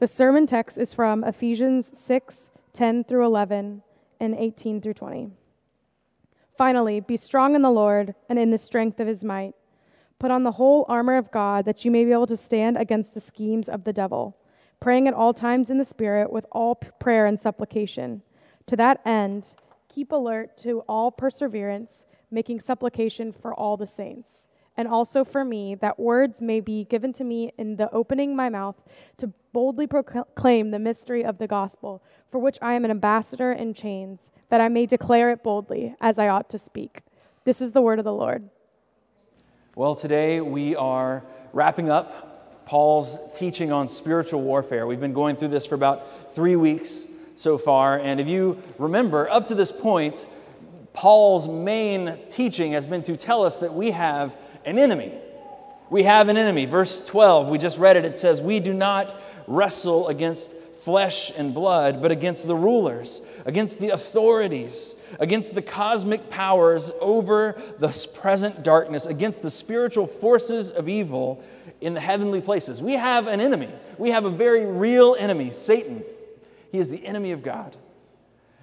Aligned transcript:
The 0.00 0.06
sermon 0.06 0.46
text 0.46 0.78
is 0.78 0.94
from 0.94 1.24
Ephesians 1.24 1.96
6 1.96 2.50
10 2.72 3.04
through 3.04 3.26
11 3.26 3.82
and 4.18 4.34
18 4.34 4.80
through 4.80 4.94
20. 4.94 5.30
Finally, 6.56 7.00
be 7.00 7.18
strong 7.18 7.54
in 7.54 7.60
the 7.60 7.70
Lord 7.70 8.14
and 8.26 8.38
in 8.38 8.50
the 8.50 8.56
strength 8.56 8.98
of 8.98 9.06
his 9.06 9.22
might. 9.22 9.52
Put 10.18 10.30
on 10.30 10.42
the 10.42 10.52
whole 10.52 10.86
armor 10.88 11.18
of 11.18 11.30
God 11.30 11.66
that 11.66 11.84
you 11.84 11.90
may 11.90 12.06
be 12.06 12.12
able 12.12 12.26
to 12.28 12.36
stand 12.38 12.78
against 12.78 13.12
the 13.12 13.20
schemes 13.20 13.68
of 13.68 13.84
the 13.84 13.92
devil, 13.92 14.38
praying 14.80 15.06
at 15.06 15.12
all 15.12 15.34
times 15.34 15.68
in 15.68 15.76
the 15.76 15.84
Spirit 15.84 16.32
with 16.32 16.46
all 16.50 16.76
prayer 16.76 17.26
and 17.26 17.38
supplication. 17.38 18.22
To 18.68 18.76
that 18.76 19.02
end, 19.04 19.54
keep 19.90 20.12
alert 20.12 20.56
to 20.58 20.80
all 20.88 21.10
perseverance, 21.10 22.06
making 22.30 22.60
supplication 22.60 23.34
for 23.34 23.52
all 23.52 23.76
the 23.76 23.86
saints 23.86 24.46
and 24.80 24.88
also 24.88 25.26
for 25.26 25.44
me, 25.44 25.74
that 25.74 26.00
words 26.00 26.40
may 26.40 26.58
be 26.58 26.84
given 26.84 27.12
to 27.12 27.22
me 27.22 27.52
in 27.58 27.76
the 27.76 27.92
opening 27.92 28.34
my 28.34 28.48
mouth 28.48 28.76
to 29.18 29.30
boldly 29.52 29.86
proclaim 29.86 30.70
the 30.70 30.78
mystery 30.78 31.22
of 31.22 31.36
the 31.36 31.46
gospel, 31.46 32.02
for 32.30 32.38
which 32.38 32.56
I 32.62 32.72
am 32.72 32.86
an 32.86 32.90
ambassador 32.90 33.52
in 33.52 33.74
chains, 33.74 34.30
that 34.48 34.58
I 34.58 34.70
may 34.70 34.86
declare 34.86 35.32
it 35.32 35.42
boldly 35.42 35.94
as 36.00 36.18
I 36.18 36.28
ought 36.28 36.48
to 36.48 36.58
speak. 36.58 37.02
This 37.44 37.60
is 37.60 37.72
the 37.72 37.82
word 37.82 37.98
of 37.98 38.06
the 38.06 38.14
Lord. 38.14 38.48
Well, 39.76 39.94
today 39.94 40.40
we 40.40 40.74
are 40.76 41.24
wrapping 41.52 41.90
up 41.90 42.64
Paul's 42.64 43.18
teaching 43.36 43.70
on 43.72 43.86
spiritual 43.86 44.40
warfare. 44.40 44.86
We've 44.86 44.98
been 44.98 45.12
going 45.12 45.36
through 45.36 45.48
this 45.48 45.66
for 45.66 45.74
about 45.74 46.34
three 46.34 46.56
weeks 46.56 47.04
so 47.36 47.58
far, 47.58 47.98
and 47.98 48.18
if 48.18 48.28
you 48.28 48.62
remember, 48.78 49.28
up 49.28 49.48
to 49.48 49.54
this 49.54 49.72
point, 49.72 50.24
Paul's 50.94 51.46
main 51.48 52.18
teaching 52.30 52.72
has 52.72 52.86
been 52.86 53.02
to 53.02 53.16
tell 53.16 53.44
us 53.44 53.58
that 53.58 53.74
we 53.74 53.90
have 53.90 54.36
an 54.64 54.78
enemy. 54.78 55.12
We 55.90 56.04
have 56.04 56.28
an 56.28 56.36
enemy. 56.36 56.66
Verse 56.66 57.04
12, 57.04 57.48
we 57.48 57.58
just 57.58 57.78
read 57.78 57.96
it. 57.96 58.04
It 58.04 58.16
says, 58.16 58.40
We 58.40 58.60
do 58.60 58.72
not 58.72 59.14
wrestle 59.46 60.08
against 60.08 60.52
flesh 60.80 61.30
and 61.36 61.52
blood, 61.52 62.00
but 62.00 62.10
against 62.10 62.46
the 62.46 62.56
rulers, 62.56 63.20
against 63.44 63.80
the 63.80 63.90
authorities, 63.90 64.96
against 65.18 65.54
the 65.54 65.60
cosmic 65.60 66.30
powers 66.30 66.90
over 67.00 67.60
this 67.78 68.06
present 68.06 68.62
darkness, 68.62 69.06
against 69.06 69.42
the 69.42 69.50
spiritual 69.50 70.06
forces 70.06 70.72
of 70.72 70.88
evil 70.88 71.42
in 71.80 71.92
the 71.92 72.00
heavenly 72.00 72.40
places. 72.40 72.80
We 72.80 72.94
have 72.94 73.26
an 73.26 73.40
enemy. 73.40 73.68
We 73.98 74.10
have 74.10 74.24
a 74.24 74.30
very 74.30 74.64
real 74.64 75.16
enemy, 75.18 75.52
Satan. 75.52 76.02
He 76.72 76.78
is 76.78 76.88
the 76.88 77.04
enemy 77.04 77.32
of 77.32 77.42
God. 77.42 77.76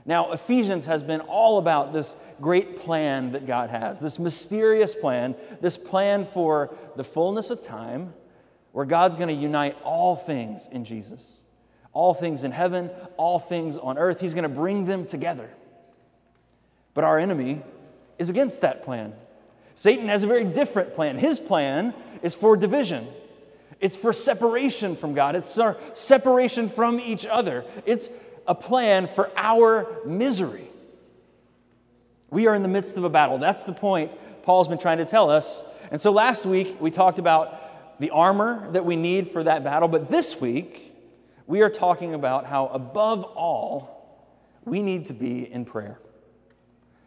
Now, 0.07 0.31
Ephesians 0.31 0.85
has 0.85 1.03
been 1.03 1.19
all 1.19 1.59
about 1.59 1.91
this 1.91 2.15
great 2.39 2.79
plan 2.79 3.31
that 3.31 3.45
God 3.45 3.69
has, 3.69 3.99
this 3.99 4.17
mysterious 4.17 4.95
plan, 4.95 5.35
this 5.59 5.77
plan 5.77 6.25
for 6.25 6.73
the 6.95 7.03
fullness 7.03 7.49
of 7.49 7.61
time, 7.61 8.13
where 8.71 8.85
God's 8.85 9.17
going 9.17 9.27
to 9.27 9.33
unite 9.33 9.77
all 9.83 10.15
things 10.15 10.69
in 10.71 10.85
Jesus. 10.85 11.41
All 11.91 12.13
things 12.13 12.43
in 12.43 12.51
heaven, 12.51 12.89
all 13.17 13.37
things 13.37 13.77
on 13.77 13.97
earth. 13.97 14.21
He's 14.21 14.33
going 14.33 14.43
to 14.43 14.49
bring 14.49 14.85
them 14.85 15.05
together. 15.05 15.49
But 16.93 17.03
our 17.03 17.19
enemy 17.19 17.61
is 18.17 18.29
against 18.29 18.61
that 18.61 18.83
plan. 18.83 19.13
Satan 19.75 20.07
has 20.07 20.23
a 20.23 20.27
very 20.27 20.45
different 20.45 20.95
plan. 20.95 21.17
His 21.17 21.39
plan 21.39 21.93
is 22.21 22.33
for 22.33 22.55
division. 22.55 23.07
It's 23.79 23.95
for 23.95 24.13
separation 24.13 24.95
from 24.95 25.13
God. 25.13 25.35
It's 25.35 25.59
separation 25.93 26.69
from 26.69 26.99
each 26.99 27.25
other. 27.25 27.65
It's 27.85 28.09
a 28.47 28.55
plan 28.55 29.07
for 29.07 29.29
our 29.35 29.87
misery. 30.05 30.67
We 32.29 32.47
are 32.47 32.55
in 32.55 32.61
the 32.61 32.67
midst 32.67 32.97
of 32.97 33.03
a 33.03 33.09
battle. 33.09 33.37
That's 33.37 33.63
the 33.63 33.73
point 33.73 34.11
Paul's 34.43 34.67
been 34.67 34.77
trying 34.77 34.99
to 34.99 35.05
tell 35.05 35.29
us. 35.29 35.63
And 35.91 35.99
so 35.99 36.11
last 36.11 36.45
week 36.45 36.79
we 36.79 36.91
talked 36.91 37.19
about 37.19 37.99
the 37.99 38.11
armor 38.11 38.71
that 38.71 38.85
we 38.85 38.95
need 38.95 39.29
for 39.29 39.43
that 39.43 39.63
battle, 39.63 39.87
but 39.87 40.09
this 40.09 40.39
week 40.39 40.93
we 41.45 41.61
are 41.61 41.69
talking 41.69 42.13
about 42.13 42.45
how, 42.45 42.67
above 42.67 43.23
all, 43.23 44.23
we 44.65 44.81
need 44.81 45.07
to 45.07 45.13
be 45.13 45.51
in 45.51 45.65
prayer. 45.65 45.99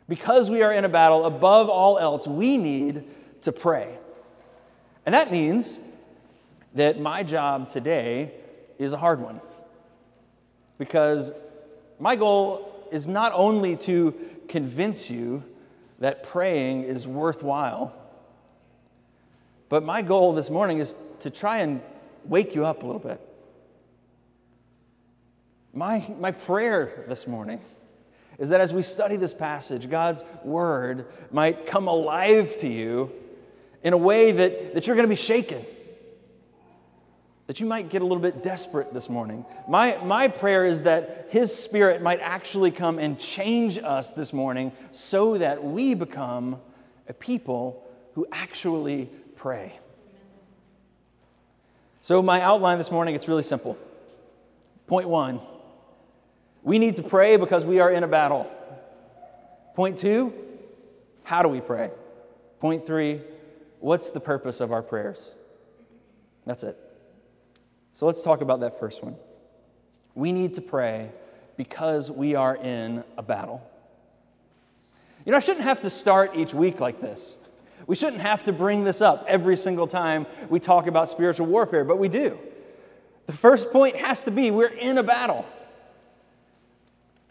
Because 0.08 0.50
we 0.50 0.62
are 0.62 0.72
in 0.72 0.84
a 0.84 0.88
battle, 0.88 1.24
above 1.24 1.68
all 1.68 1.98
else, 1.98 2.26
we 2.26 2.56
need 2.56 3.04
to 3.42 3.52
pray. 3.52 3.96
And 5.06 5.14
that 5.14 5.30
means 5.30 5.78
that 6.74 7.00
my 7.00 7.22
job 7.22 7.68
today 7.68 8.32
is 8.78 8.92
a 8.92 8.96
hard 8.96 9.20
one 9.20 9.40
because 10.80 11.34
my 11.98 12.16
goal 12.16 12.88
is 12.90 13.06
not 13.06 13.32
only 13.34 13.76
to 13.76 14.14
convince 14.48 15.10
you 15.10 15.44
that 15.98 16.22
praying 16.22 16.84
is 16.84 17.06
worthwhile, 17.06 17.94
but 19.68 19.82
my 19.82 20.00
goal 20.00 20.32
this 20.32 20.48
morning 20.48 20.78
is 20.78 20.96
to 21.18 21.28
try 21.28 21.58
and 21.58 21.82
wake 22.24 22.54
you 22.54 22.64
up 22.64 22.82
a 22.82 22.86
little 22.86 22.98
bit. 22.98 23.20
My, 25.74 26.02
my 26.18 26.30
prayer 26.30 27.04
this 27.08 27.26
morning 27.26 27.60
is 28.38 28.48
that 28.48 28.62
as 28.62 28.72
we 28.72 28.80
study 28.80 29.16
this 29.16 29.34
passage, 29.34 29.90
God's 29.90 30.24
word 30.42 31.04
might 31.30 31.66
come 31.66 31.88
alive 31.88 32.56
to 32.56 32.66
you 32.66 33.12
in 33.82 33.92
a 33.92 33.98
way 33.98 34.32
that, 34.32 34.72
that 34.72 34.86
you're 34.86 34.96
going 34.96 35.06
to 35.06 35.10
be 35.10 35.14
shaken 35.14 35.62
that 37.50 37.58
you 37.58 37.66
might 37.66 37.88
get 37.88 38.00
a 38.00 38.04
little 38.04 38.22
bit 38.22 38.44
desperate 38.44 38.94
this 38.94 39.10
morning. 39.10 39.44
My, 39.66 39.98
my 40.04 40.28
prayer 40.28 40.64
is 40.64 40.82
that 40.82 41.26
His 41.30 41.52
Spirit 41.52 42.00
might 42.00 42.20
actually 42.20 42.70
come 42.70 43.00
and 43.00 43.18
change 43.18 43.76
us 43.76 44.12
this 44.12 44.32
morning 44.32 44.70
so 44.92 45.36
that 45.36 45.64
we 45.64 45.94
become 45.94 46.60
a 47.08 47.12
people 47.12 47.84
who 48.14 48.24
actually 48.30 49.10
pray. 49.34 49.72
So, 52.02 52.22
my 52.22 52.40
outline 52.40 52.78
this 52.78 52.92
morning, 52.92 53.16
it's 53.16 53.26
really 53.26 53.42
simple. 53.42 53.76
Point 54.86 55.08
one, 55.08 55.40
we 56.62 56.78
need 56.78 56.94
to 56.96 57.02
pray 57.02 57.36
because 57.36 57.64
we 57.64 57.80
are 57.80 57.90
in 57.90 58.04
a 58.04 58.08
battle. 58.08 58.48
Point 59.74 59.98
two, 59.98 60.32
how 61.24 61.42
do 61.42 61.48
we 61.48 61.60
pray? 61.60 61.90
Point 62.60 62.86
three, 62.86 63.20
what's 63.80 64.10
the 64.10 64.20
purpose 64.20 64.60
of 64.60 64.70
our 64.70 64.84
prayers? 64.84 65.34
That's 66.46 66.62
it. 66.62 66.78
So 67.92 68.06
let's 68.06 68.22
talk 68.22 68.40
about 68.40 68.60
that 68.60 68.78
first 68.78 69.02
one. 69.02 69.16
We 70.14 70.32
need 70.32 70.54
to 70.54 70.60
pray 70.60 71.10
because 71.56 72.10
we 72.10 72.34
are 72.34 72.56
in 72.56 73.04
a 73.16 73.22
battle. 73.22 73.62
You 75.24 75.32
know, 75.32 75.36
I 75.36 75.40
shouldn't 75.40 75.64
have 75.64 75.80
to 75.80 75.90
start 75.90 76.32
each 76.34 76.54
week 76.54 76.80
like 76.80 77.00
this. 77.00 77.36
We 77.86 77.96
shouldn't 77.96 78.22
have 78.22 78.44
to 78.44 78.52
bring 78.52 78.84
this 78.84 79.00
up 79.00 79.24
every 79.28 79.56
single 79.56 79.86
time 79.86 80.26
we 80.48 80.60
talk 80.60 80.86
about 80.86 81.10
spiritual 81.10 81.46
warfare, 81.46 81.84
but 81.84 81.98
we 81.98 82.08
do. 82.08 82.38
The 83.26 83.32
first 83.32 83.70
point 83.70 83.96
has 83.96 84.22
to 84.24 84.30
be 84.30 84.50
we're 84.50 84.68
in 84.68 84.98
a 84.98 85.02
battle. 85.02 85.44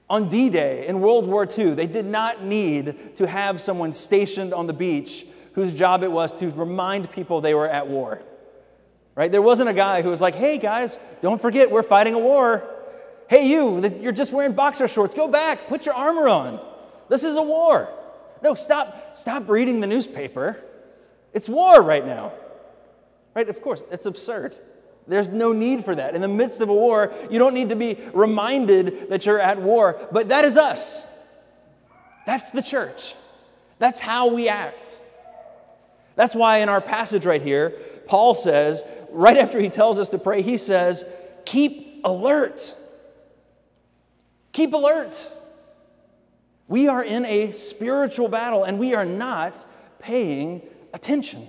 On 0.09 0.30
D 0.30 0.50
Day 0.50 0.88
in 0.88 1.02
World 1.02 1.28
War 1.28 1.47
II, 1.58 1.76
they 1.76 1.86
did 1.86 2.06
not 2.06 2.44
need 2.44 3.16
to 3.18 3.28
have 3.28 3.62
someone 3.62 3.94
stationed 3.94 4.53
on 4.53 4.66
the 4.66 4.74
beach 4.74 5.26
whose 5.53 5.74
job 5.74 6.03
it 6.03 6.12
was 6.12 6.34
to 6.40 6.50
remind 6.52 7.12
people 7.12 7.41
they 7.41 7.53
were 7.53 7.68
at 7.68 7.88
war 7.88 8.22
right? 9.16 9.31
There 9.31 9.42
wasn't 9.42 9.70
a 9.70 9.74
guy 9.74 10.02
who 10.02 10.09
was 10.09 10.22
like, 10.22 10.36
hey 10.36 10.58
guys, 10.58 10.97
don't 11.22 11.42
forget 11.42 11.72
we're 11.72 11.84
fighting 11.84 12.14
a 12.14 12.20
war. 12.20 12.64
Hey, 13.28 13.47
you, 13.47 13.86
you're 14.02 14.12
just 14.12 14.31
wearing 14.31 14.53
boxer 14.53 14.88
shorts. 14.88 15.14
Go 15.14 15.28
back, 15.28 15.68
put 15.68 15.86
your 15.86 15.96
armor 15.96 16.28
on. 16.28 16.59
This 17.09 17.24
is 17.24 17.36
a 17.36 17.42
war. 17.42 17.90
No, 18.42 18.56
stop, 18.56 19.16
stop 19.18 19.50
reading 19.50 19.81
the 19.81 19.88
newspaper. 19.88 20.64
It's 21.34 21.47
war 21.47 21.81
right 21.81 22.06
now. 22.06 22.34
Right? 23.36 23.47
Of 23.47 23.62
course, 23.62 23.84
it's 23.92 24.06
absurd. 24.06 24.56
There's 25.08 25.31
no 25.31 25.53
need 25.53 25.86
for 25.86 25.96
that. 25.96 26.16
In 26.16 26.22
the 26.22 26.28
midst 26.28 26.62
of 26.62 26.70
a 26.70 26.74
war, 26.74 27.14
you 27.31 27.40
don't 27.40 27.53
need 27.53 27.70
to 27.70 27.76
be 27.76 27.97
reminded 28.14 29.09
that 29.09 29.26
you're 29.26 29.40
at 29.40 29.59
war, 29.59 30.00
but 30.12 30.30
that 30.30 30.46
is 30.46 30.58
us. 30.58 31.06
That's 32.26 32.52
the 32.52 32.62
church. 32.62 33.16
That's 33.80 34.00
how 34.00 34.28
we 34.28 34.50
act. 34.50 34.84
That's 36.16 36.36
why 36.36 36.58
in 36.58 36.70
our 36.70 36.81
passage 36.81 37.26
right 37.26 37.41
here, 37.41 37.72
Paul 38.06 38.36
says, 38.36 38.84
right 39.12 39.38
after 39.38 39.59
he 39.59 39.70
tells 39.70 40.00
us 40.00 40.09
to 40.09 40.18
pray, 40.18 40.42
he 40.42 40.58
says, 40.58 41.06
keep 41.46 42.02
alert. 42.03 42.76
Keep 44.52 44.73
alert. 44.73 45.28
We 46.67 46.88
are 46.88 47.03
in 47.03 47.26
a 47.26 47.52
spiritual 47.52 48.28
battle 48.28 48.64
and 48.64 48.79
we 48.79 48.94
are 48.94 49.06
not 49.06 49.66
paying 50.00 50.61
attention. 50.94 51.47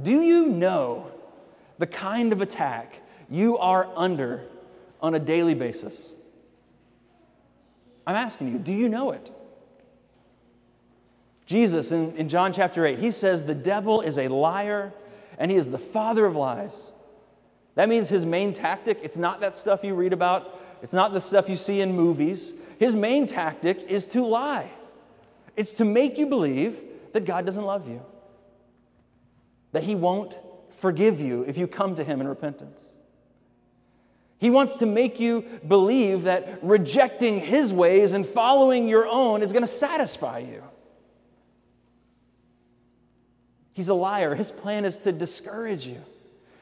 Do 0.00 0.20
you 0.22 0.46
know 0.46 1.10
the 1.78 1.86
kind 1.86 2.32
of 2.32 2.40
attack 2.40 3.00
you 3.30 3.58
are 3.58 3.88
under 3.96 4.44
on 5.00 5.14
a 5.14 5.18
daily 5.18 5.54
basis? 5.54 6.14
I'm 8.06 8.16
asking 8.16 8.52
you, 8.52 8.58
do 8.58 8.72
you 8.72 8.88
know 8.88 9.10
it? 9.10 9.32
Jesus 11.46 11.92
in, 11.92 12.14
in 12.16 12.28
John 12.28 12.52
chapter 12.52 12.84
8, 12.84 12.98
he 12.98 13.10
says, 13.10 13.42
The 13.42 13.54
devil 13.54 14.02
is 14.02 14.18
a 14.18 14.28
liar 14.28 14.92
and 15.38 15.50
he 15.50 15.56
is 15.56 15.70
the 15.70 15.78
father 15.78 16.26
of 16.26 16.36
lies. 16.36 16.90
That 17.76 17.88
means 17.88 18.08
his 18.08 18.26
main 18.26 18.52
tactic, 18.52 18.98
it's 19.02 19.16
not 19.16 19.40
that 19.40 19.56
stuff 19.56 19.84
you 19.84 19.94
read 19.94 20.12
about, 20.12 20.60
it's 20.82 20.92
not 20.92 21.12
the 21.12 21.20
stuff 21.20 21.48
you 21.48 21.56
see 21.56 21.80
in 21.80 21.94
movies. 21.94 22.52
His 22.78 22.94
main 22.94 23.26
tactic 23.26 23.84
is 23.84 24.04
to 24.06 24.24
lie. 24.24 24.70
It's 25.56 25.72
to 25.74 25.84
make 25.84 26.18
you 26.18 26.26
believe 26.26 26.82
that 27.12 27.24
God 27.24 27.46
doesn't 27.46 27.64
love 27.64 27.88
you, 27.88 28.02
that 29.72 29.84
he 29.84 29.94
won't 29.94 30.34
forgive 30.70 31.20
you 31.20 31.42
if 31.42 31.56
you 31.56 31.66
come 31.66 31.96
to 31.96 32.04
him 32.04 32.20
in 32.20 32.28
repentance. 32.28 32.90
He 34.38 34.50
wants 34.50 34.76
to 34.78 34.86
make 34.86 35.18
you 35.18 35.44
believe 35.66 36.24
that 36.24 36.60
rejecting 36.62 37.40
his 37.40 37.72
ways 37.72 38.12
and 38.12 38.24
following 38.24 38.88
your 38.88 39.06
own 39.06 39.42
is 39.42 39.52
going 39.52 39.64
to 39.64 39.66
satisfy 39.66 40.38
you. 40.38 40.62
He's 43.78 43.90
a 43.90 43.94
liar. 43.94 44.34
His 44.34 44.50
plan 44.50 44.84
is 44.84 44.98
to 44.98 45.12
discourage 45.12 45.86
you. 45.86 46.02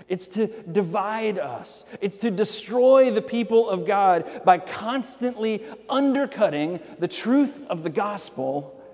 It's 0.07 0.29
to 0.29 0.49
divide 0.49 1.39
us. 1.39 1.87
It's 2.03 2.19
to 2.19 2.31
destroy 2.31 3.11
the 3.11 3.23
people 3.23 3.71
of 3.71 3.87
God 3.87 4.43
by 4.45 4.59
constantly 4.59 5.65
undercutting 5.89 6.79
the 6.99 7.09
truth 7.09 7.59
of 7.71 7.85
the 7.85 7.89
gospel 7.89 8.85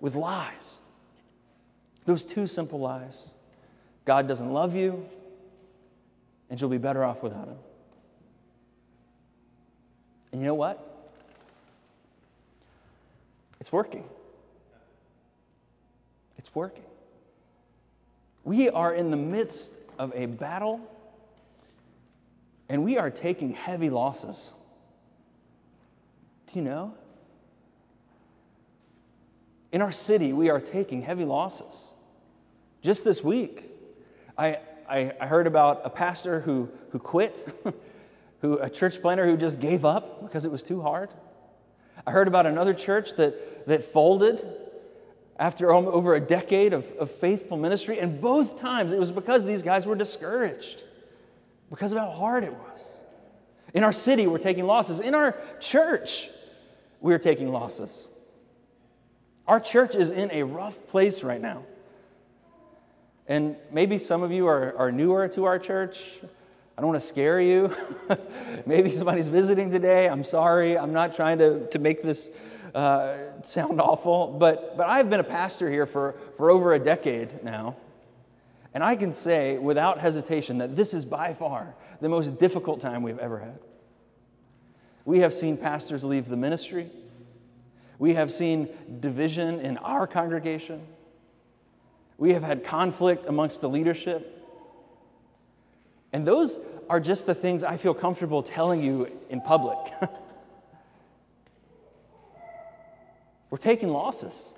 with 0.00 0.16
lies. 0.16 0.80
Those 2.04 2.24
two 2.24 2.48
simple 2.48 2.80
lies 2.80 3.30
God 4.04 4.26
doesn't 4.26 4.52
love 4.52 4.74
you, 4.74 5.08
and 6.50 6.60
you'll 6.60 6.70
be 6.70 6.78
better 6.78 7.04
off 7.04 7.22
without 7.22 7.46
Him. 7.46 7.58
And 10.32 10.40
you 10.40 10.48
know 10.48 10.54
what? 10.54 10.84
It's 13.60 13.70
working. 13.70 14.02
It's 16.38 16.52
working. 16.56 16.82
We 18.48 18.70
are 18.70 18.94
in 18.94 19.10
the 19.10 19.16
midst 19.18 19.74
of 19.98 20.10
a 20.14 20.24
battle, 20.24 20.80
and 22.70 22.82
we 22.82 22.96
are 22.96 23.10
taking 23.10 23.52
heavy 23.52 23.90
losses. 23.90 24.54
Do 26.46 26.58
you 26.58 26.64
know? 26.64 26.94
In 29.70 29.82
our 29.82 29.92
city, 29.92 30.32
we 30.32 30.48
are 30.48 30.60
taking 30.60 31.02
heavy 31.02 31.26
losses. 31.26 31.88
Just 32.80 33.04
this 33.04 33.22
week, 33.22 33.66
I, 34.38 34.60
I, 34.88 35.12
I 35.20 35.26
heard 35.26 35.46
about 35.46 35.82
a 35.84 35.90
pastor 35.90 36.40
who, 36.40 36.70
who 36.92 36.98
quit, 36.98 37.54
who, 38.40 38.56
a 38.60 38.70
church 38.70 39.02
planter 39.02 39.26
who 39.26 39.36
just 39.36 39.60
gave 39.60 39.84
up 39.84 40.22
because 40.22 40.46
it 40.46 40.50
was 40.50 40.62
too 40.62 40.80
hard. 40.80 41.10
I 42.06 42.12
heard 42.12 42.28
about 42.28 42.46
another 42.46 42.72
church 42.72 43.12
that, 43.16 43.66
that 43.66 43.84
folded 43.84 44.42
after 45.38 45.72
over 45.72 46.14
a 46.14 46.20
decade 46.20 46.72
of, 46.72 46.90
of 46.92 47.10
faithful 47.10 47.56
ministry. 47.56 47.98
And 47.98 48.20
both 48.20 48.58
times 48.60 48.92
it 48.92 48.98
was 48.98 49.12
because 49.12 49.44
these 49.44 49.62
guys 49.62 49.86
were 49.86 49.94
discouraged, 49.94 50.84
because 51.70 51.92
of 51.92 51.98
how 51.98 52.10
hard 52.10 52.44
it 52.44 52.52
was. 52.52 52.96
In 53.74 53.84
our 53.84 53.92
city, 53.92 54.26
we're 54.26 54.38
taking 54.38 54.66
losses. 54.66 54.98
In 54.98 55.14
our 55.14 55.36
church, 55.60 56.30
we're 57.00 57.18
taking 57.18 57.52
losses. 57.52 58.08
Our 59.46 59.60
church 59.60 59.94
is 59.94 60.10
in 60.10 60.30
a 60.32 60.42
rough 60.42 60.86
place 60.88 61.22
right 61.22 61.40
now. 61.40 61.64
And 63.28 63.56
maybe 63.70 63.98
some 63.98 64.22
of 64.22 64.32
you 64.32 64.46
are, 64.46 64.74
are 64.76 64.90
newer 64.90 65.28
to 65.28 65.44
our 65.44 65.58
church. 65.58 66.18
I 66.76 66.80
don't 66.80 66.90
want 66.90 67.00
to 67.00 67.06
scare 67.06 67.40
you. 67.40 67.74
maybe 68.66 68.90
somebody's 68.90 69.28
visiting 69.28 69.70
today. 69.70 70.08
I'm 70.08 70.24
sorry. 70.24 70.78
I'm 70.78 70.92
not 70.92 71.14
trying 71.14 71.38
to, 71.38 71.66
to 71.68 71.78
make 71.78 72.02
this 72.02 72.30
uh, 72.74 73.42
sound 73.42 73.80
awful, 73.80 74.36
but, 74.38 74.76
but 74.76 74.88
I've 74.88 75.08
been 75.10 75.20
a 75.20 75.24
pastor 75.24 75.70
here 75.70 75.86
for, 75.86 76.14
for 76.36 76.50
over 76.50 76.74
a 76.74 76.78
decade 76.78 77.42
now. 77.42 77.76
And 78.74 78.84
I 78.84 78.96
can 78.96 79.12
say 79.12 79.58
without 79.58 79.98
hesitation 79.98 80.58
that 80.58 80.76
this 80.76 80.94
is 80.94 81.04
by 81.04 81.34
far 81.34 81.74
the 82.00 82.08
most 82.08 82.38
difficult 82.38 82.80
time 82.80 83.02
we've 83.02 83.18
ever 83.18 83.38
had. 83.38 83.58
We 85.04 85.20
have 85.20 85.32
seen 85.32 85.56
pastors 85.56 86.04
leave 86.04 86.28
the 86.28 86.36
ministry. 86.36 86.90
We 87.98 88.14
have 88.14 88.30
seen 88.30 88.68
division 89.00 89.60
in 89.60 89.78
our 89.78 90.06
congregation. 90.06 90.82
We 92.18 92.34
have 92.34 92.42
had 92.42 92.62
conflict 92.64 93.26
amongst 93.26 93.60
the 93.60 93.68
leadership. 93.68 94.34
And 96.12 96.26
those 96.26 96.58
are 96.88 97.00
just 97.00 97.26
the 97.26 97.34
things 97.34 97.64
I 97.64 97.76
feel 97.76 97.94
comfortable 97.94 98.42
telling 98.42 98.82
you 98.82 99.10
in 99.30 99.40
public. 99.40 99.78
We're 103.50 103.58
taking 103.58 103.88
losses. 103.88 104.54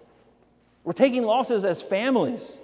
We're 0.84 0.92
taking 0.92 1.22
losses 1.22 1.64
as 1.64 1.82
families. 1.82 2.58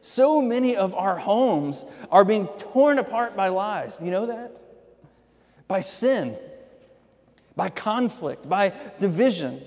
So 0.00 0.42
many 0.42 0.76
of 0.76 0.94
our 0.94 1.16
homes 1.16 1.84
are 2.10 2.24
being 2.24 2.48
torn 2.58 2.98
apart 2.98 3.36
by 3.36 3.48
lies. 3.48 3.96
Do 3.96 4.04
you 4.04 4.10
know 4.10 4.26
that? 4.26 4.56
By 5.68 5.80
sin, 5.80 6.36
by 7.56 7.70
conflict, 7.70 8.48
by 8.48 8.72
division, 9.00 9.62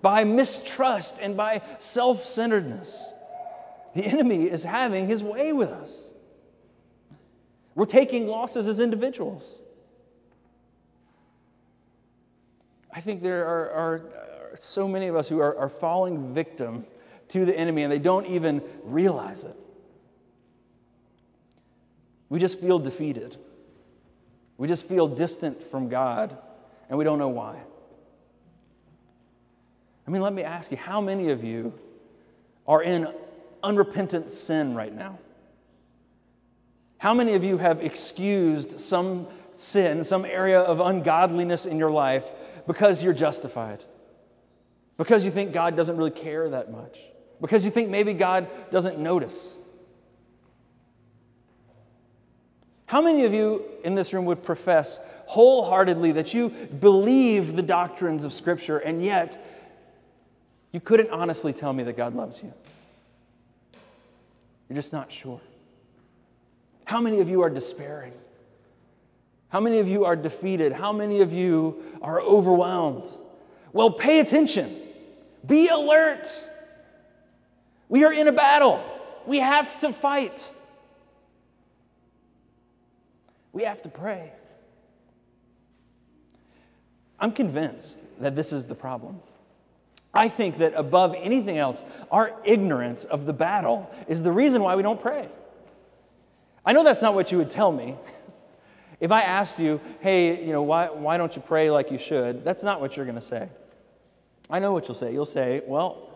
by 0.00 0.24
mistrust, 0.24 1.18
and 1.20 1.36
by 1.36 1.62
self 1.78 2.24
centeredness. 2.24 3.10
The 3.94 4.04
enemy 4.04 4.44
is 4.44 4.64
having 4.64 5.06
his 5.06 5.22
way 5.22 5.52
with 5.52 5.68
us. 5.68 6.12
We're 7.74 7.86
taking 7.86 8.26
losses 8.26 8.66
as 8.68 8.80
individuals. 8.80 9.58
I 12.90 13.00
think 13.00 13.22
there 13.22 13.46
are, 13.46 13.70
are 13.70 14.02
so 14.56 14.88
many 14.88 15.06
of 15.08 15.16
us 15.16 15.28
who 15.28 15.40
are, 15.40 15.56
are 15.56 15.68
falling 15.68 16.34
victim 16.34 16.86
to 17.28 17.44
the 17.44 17.56
enemy 17.56 17.82
and 17.82 17.92
they 17.92 17.98
don't 17.98 18.26
even 18.26 18.62
realize 18.84 19.44
it. 19.44 19.56
We 22.28 22.38
just 22.38 22.60
feel 22.60 22.78
defeated. 22.78 23.36
We 24.56 24.68
just 24.68 24.86
feel 24.86 25.08
distant 25.08 25.62
from 25.62 25.88
God 25.88 26.36
and 26.88 26.98
we 26.98 27.04
don't 27.04 27.18
know 27.18 27.28
why. 27.28 27.58
I 30.06 30.10
mean, 30.10 30.22
let 30.22 30.32
me 30.32 30.42
ask 30.42 30.70
you 30.70 30.76
how 30.76 31.00
many 31.00 31.30
of 31.30 31.44
you 31.44 31.72
are 32.66 32.82
in 32.82 33.08
unrepentant 33.62 34.30
sin 34.30 34.74
right 34.74 34.94
now? 34.94 35.18
How 36.98 37.14
many 37.14 37.34
of 37.34 37.44
you 37.44 37.58
have 37.58 37.82
excused 37.82 38.80
some 38.80 39.26
sin, 39.52 40.04
some 40.04 40.24
area 40.24 40.60
of 40.60 40.80
ungodliness 40.80 41.66
in 41.66 41.78
your 41.78 41.90
life 41.90 42.30
because 42.66 43.02
you're 43.02 43.12
justified? 43.12 43.82
Because 44.96 45.24
you 45.24 45.30
think 45.30 45.52
God 45.52 45.76
doesn't 45.76 45.96
really 45.96 46.10
care 46.10 46.48
that 46.50 46.70
much. 46.70 46.98
Because 47.40 47.64
you 47.64 47.70
think 47.70 47.88
maybe 47.88 48.12
God 48.12 48.46
doesn't 48.70 48.98
notice. 48.98 49.56
How 52.86 53.00
many 53.00 53.24
of 53.24 53.32
you 53.32 53.64
in 53.84 53.94
this 53.94 54.12
room 54.12 54.26
would 54.26 54.42
profess 54.42 55.00
wholeheartedly 55.26 56.12
that 56.12 56.34
you 56.34 56.50
believe 56.50 57.56
the 57.56 57.62
doctrines 57.62 58.22
of 58.22 58.32
Scripture 58.32 58.78
and 58.78 59.02
yet 59.02 59.42
you 60.72 60.80
couldn't 60.80 61.10
honestly 61.10 61.54
tell 61.54 61.72
me 61.72 61.84
that 61.84 61.96
God 61.96 62.14
loves 62.14 62.42
you? 62.42 62.52
You're 64.68 64.76
just 64.76 64.92
not 64.92 65.10
sure. 65.10 65.40
How 66.84 67.00
many 67.00 67.20
of 67.20 67.28
you 67.28 67.40
are 67.42 67.50
despairing? 67.50 68.12
How 69.48 69.60
many 69.60 69.78
of 69.78 69.88
you 69.88 70.04
are 70.04 70.16
defeated? 70.16 70.72
How 70.72 70.92
many 70.92 71.20
of 71.20 71.32
you 71.32 71.82
are 72.02 72.20
overwhelmed? 72.20 73.06
Well, 73.72 73.90
pay 73.90 74.20
attention. 74.20 74.76
Be 75.46 75.68
alert. 75.68 76.28
We 77.88 78.04
are 78.04 78.12
in 78.12 78.28
a 78.28 78.32
battle. 78.32 78.82
We 79.26 79.38
have 79.38 79.78
to 79.78 79.92
fight. 79.92 80.50
We 83.52 83.64
have 83.64 83.82
to 83.82 83.88
pray. 83.88 84.32
I'm 87.18 87.32
convinced 87.32 87.98
that 88.20 88.34
this 88.34 88.52
is 88.52 88.66
the 88.66 88.74
problem. 88.74 89.20
I 90.14 90.28
think 90.28 90.58
that 90.58 90.74
above 90.74 91.14
anything 91.16 91.56
else, 91.56 91.82
our 92.10 92.34
ignorance 92.44 93.04
of 93.04 93.24
the 93.24 93.32
battle 93.32 93.90
is 94.08 94.22
the 94.22 94.32
reason 94.32 94.62
why 94.62 94.76
we 94.76 94.82
don't 94.82 95.00
pray. 95.00 95.28
I 96.66 96.72
know 96.72 96.84
that's 96.84 97.02
not 97.02 97.14
what 97.14 97.32
you 97.32 97.38
would 97.38 97.50
tell 97.50 97.72
me. 97.72 97.96
If 99.00 99.10
I 99.10 99.22
asked 99.22 99.58
you, 99.58 99.80
hey, 100.00 100.44
you 100.44 100.52
know, 100.52 100.62
why, 100.62 100.88
why 100.88 101.16
don't 101.16 101.34
you 101.34 101.42
pray 101.42 101.70
like 101.70 101.90
you 101.90 101.98
should? 101.98 102.44
That's 102.44 102.62
not 102.62 102.80
what 102.80 102.96
you're 102.96 103.06
going 103.06 103.16
to 103.16 103.20
say. 103.20 103.48
I 104.52 104.58
know 104.58 104.74
what 104.74 104.86
you'll 104.86 104.94
say. 104.94 105.12
You'll 105.14 105.24
say, 105.24 105.62
Well, 105.66 106.10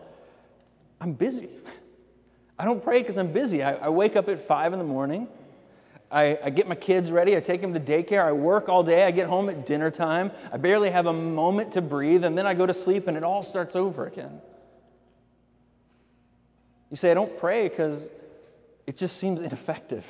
I'm 1.01 1.13
busy. 1.13 1.49
I 2.59 2.65
don't 2.65 2.83
pray 2.83 3.01
because 3.01 3.17
I'm 3.17 3.31
busy. 3.31 3.63
I, 3.63 3.73
I, 3.73 3.89
wake 3.89 4.15
up 4.15 4.29
at 4.29 4.39
five 4.39 4.73
in 4.73 4.79
the 4.79 4.85
morning. 4.85 5.27
I, 6.09 6.39
I, 6.43 6.49
get 6.49 6.67
my 6.67 6.73
kids 6.73 7.11
ready. 7.11 7.35
I 7.37 7.39
take 7.39 7.61
them 7.61 7.73
to 7.73 7.79
daycare. 7.79 8.25
I 8.25 8.31
work 8.31 8.67
all 8.67 8.81
day. 8.81 9.05
I 9.05 9.11
get 9.11 9.27
home 9.27 9.49
at 9.49 9.65
dinner 9.65 9.91
time. 9.91 10.31
I 10.51 10.57
barely 10.57 10.89
have 10.89 11.05
a 11.05 11.13
moment 11.13 11.73
to 11.73 11.81
breathe, 11.81 12.23
and 12.23 12.35
then 12.35 12.47
I 12.47 12.55
go 12.55 12.65
to 12.65 12.73
sleep, 12.73 13.07
and 13.07 13.15
it 13.15 13.23
all 13.23 13.43
starts 13.43 13.75
over 13.75 14.07
again. 14.07 14.41
You 16.89 16.97
say, 16.97 17.11
I 17.11 17.13
don't 17.13 17.37
pray 17.37 17.67
because 17.67 18.09
it 18.87 18.97
just 18.97 19.17
seems 19.17 19.39
ineffective. 19.41 20.05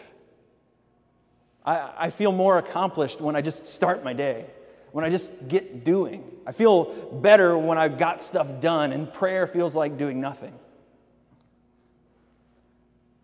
I, 1.66 1.92
I 1.98 2.10
feel 2.12 2.32
more 2.32 2.58
accomplished 2.58 3.20
when 3.20 3.36
I 3.36 3.42
just 3.42 3.66
start 3.66 4.06
my 4.06 4.14
day 4.14 4.46
when 4.92 5.04
I 5.06 5.10
just 5.10 5.48
get 5.48 5.84
doing. 5.84 6.24
I 6.46 6.52
feel 6.52 6.86
better 7.22 7.58
when 7.58 7.78
I've 7.78 7.98
got 7.98 8.22
stuff 8.22 8.62
done, 8.62 8.92
and 8.92 9.12
prayer 9.12 9.48
feels 9.48 9.76
like 9.76 9.98
doing 9.98 10.22
nothing. 10.22 10.54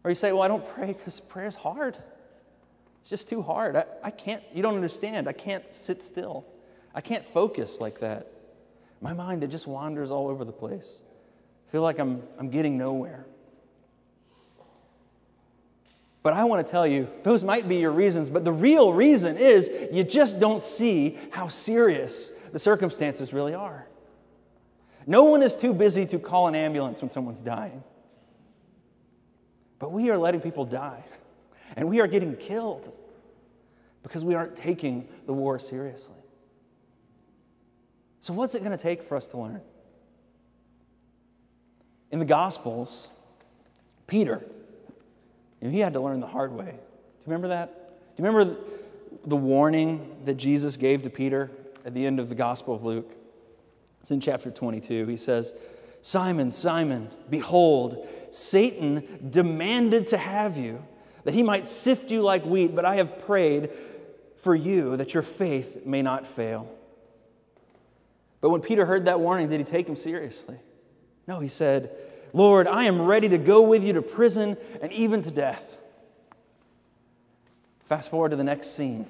Or 0.04 0.12
you 0.12 0.16
say, 0.16 0.32
Well, 0.34 0.42
I 0.42 0.48
don't 0.48 0.68
pray 0.76 0.88
because 0.88 1.20
prayer 1.20 1.48
is 1.48 1.56
hard. 1.56 1.98
It's 3.02 3.10
just 3.10 3.28
too 3.28 3.42
hard. 3.42 3.76
I, 3.76 3.86
I 4.02 4.12
can't, 4.12 4.44
you 4.54 4.62
don't 4.62 4.76
understand. 4.76 5.28
I 5.28 5.34
can't 5.34 5.64
sit 5.76 6.04
still. 6.04 6.46
I 6.96 7.02
can't 7.02 7.26
focus 7.26 7.82
like 7.82 8.00
that. 8.00 8.28
My 9.02 9.14
mind, 9.14 9.44
it 9.44 9.48
just 9.48 9.68
wanders 9.68 10.12
all 10.12 10.30
over 10.30 10.46
the 10.46 10.54
place. 10.54 11.02
I 11.68 11.72
feel 11.72 11.82
like 11.82 12.00
I'm, 12.00 12.24
I'm 12.40 12.50
getting 12.50 12.78
nowhere. 12.78 13.26
But 16.24 16.34
I 16.34 16.46
want 16.46 16.66
to 16.66 16.72
tell 16.72 16.88
you, 16.88 17.10
those 17.24 17.44
might 17.44 17.68
be 17.68 17.76
your 17.76 17.92
reasons, 17.92 18.30
but 18.30 18.46
the 18.46 18.52
real 18.54 18.94
reason 18.94 19.36
is 19.36 19.70
you 19.92 20.06
just 20.06 20.40
don't 20.40 20.64
see 20.64 21.20
how 21.32 21.50
serious 21.50 22.32
the 22.54 22.60
circumstances 22.60 23.34
really 23.34 23.54
are. 23.54 23.86
No 25.06 25.26
one 25.26 25.44
is 25.44 25.54
too 25.54 25.74
busy 25.74 26.06
to 26.08 26.20
call 26.20 26.48
an 26.48 26.56
ambulance 26.56 27.02
when 27.02 27.12
someone's 27.12 27.42
dying. 27.42 27.84
But 29.80 29.92
we 29.92 30.10
are 30.12 30.18
letting 30.18 30.40
people 30.40 30.64
die, 30.64 31.04
and 31.76 31.90
we 31.90 32.00
are 32.00 32.08
getting 32.08 32.38
killed 32.38 32.90
because 34.02 34.24
we 34.24 34.34
aren't 34.34 34.56
taking 34.56 35.10
the 35.26 35.34
war 35.34 35.60
seriously. 35.60 36.16
So, 38.22 38.34
what's 38.34 38.56
it 38.56 38.60
going 38.60 38.72
to 38.72 38.82
take 38.82 39.04
for 39.04 39.18
us 39.18 39.28
to 39.30 39.38
learn? 39.38 39.60
In 42.12 42.20
the 42.20 42.26
Gospels, 42.26 43.10
Peter, 44.08 44.46
know, 45.66 45.72
he 45.72 45.80
had 45.80 45.94
to 45.94 46.00
learn 46.00 46.20
the 46.20 46.28
hard 46.28 46.52
way. 46.52 46.66
Do 46.66 46.72
you 46.72 47.26
remember 47.26 47.50
that? 47.50 47.74
Do 48.16 48.24
you 48.24 48.30
remember 48.30 48.58
the 49.26 49.36
warning 49.36 50.18
that 50.26 50.36
Jesus 50.36 50.78
gave 50.78 51.04
to 51.04 51.10
Peter 51.10 51.50
at 51.86 51.94
the 51.94 52.06
end 52.06 52.20
of 52.20 52.30
the 52.30 52.36
Gospel 52.36 52.74
of 52.76 52.84
Luke? 52.84 53.16
It's 54.02 54.12
in 54.12 54.20
chapter 54.20 54.52
22. 54.52 55.08
He 55.08 55.16
says, 55.16 55.54
Simon, 56.02 56.52
Simon, 56.52 57.10
behold, 57.30 58.08
Satan 58.30 59.30
demanded 59.30 60.08
to 60.08 60.18
have 60.18 60.58
you, 60.58 60.84
that 61.24 61.34
he 61.34 61.42
might 61.44 61.66
sift 61.66 62.12
you 62.12 62.22
like 62.22 62.44
wheat, 62.44 62.76
but 62.76 62.84
I 62.84 62.96
have 62.96 63.26
prayed 63.26 63.70
for 64.36 64.54
you 64.54 64.98
that 64.98 65.14
your 65.14 65.24
faith 65.24 65.86
may 65.86 66.02
not 66.02 66.28
fail. 66.28 66.70
But 68.42 68.50
when 68.50 68.60
Peter 68.60 68.86
heard 68.86 69.06
that 69.06 69.22
warning, 69.22 69.48
did 69.48 69.62
he 69.62 69.64
take 69.64 69.88
him 69.88 69.96
seriously? 69.96 70.58
No, 71.26 71.40
he 71.40 71.48
said, 71.48 71.96
Lord, 72.34 72.68
I 72.68 72.86
am 72.86 73.04
ready 73.04 73.30
to 73.30 73.38
go 73.38 73.62
with 73.62 73.84
you 73.84 73.94
to 73.94 74.02
prison 74.02 74.58
and 74.82 74.92
even 74.92 75.22
to 75.22 75.32
death. 75.32 75.78
Fast 77.86 78.10
forward 78.10 78.30
to 78.30 78.36
the 78.36 78.44
next 78.44 78.76
scene. 78.76 79.06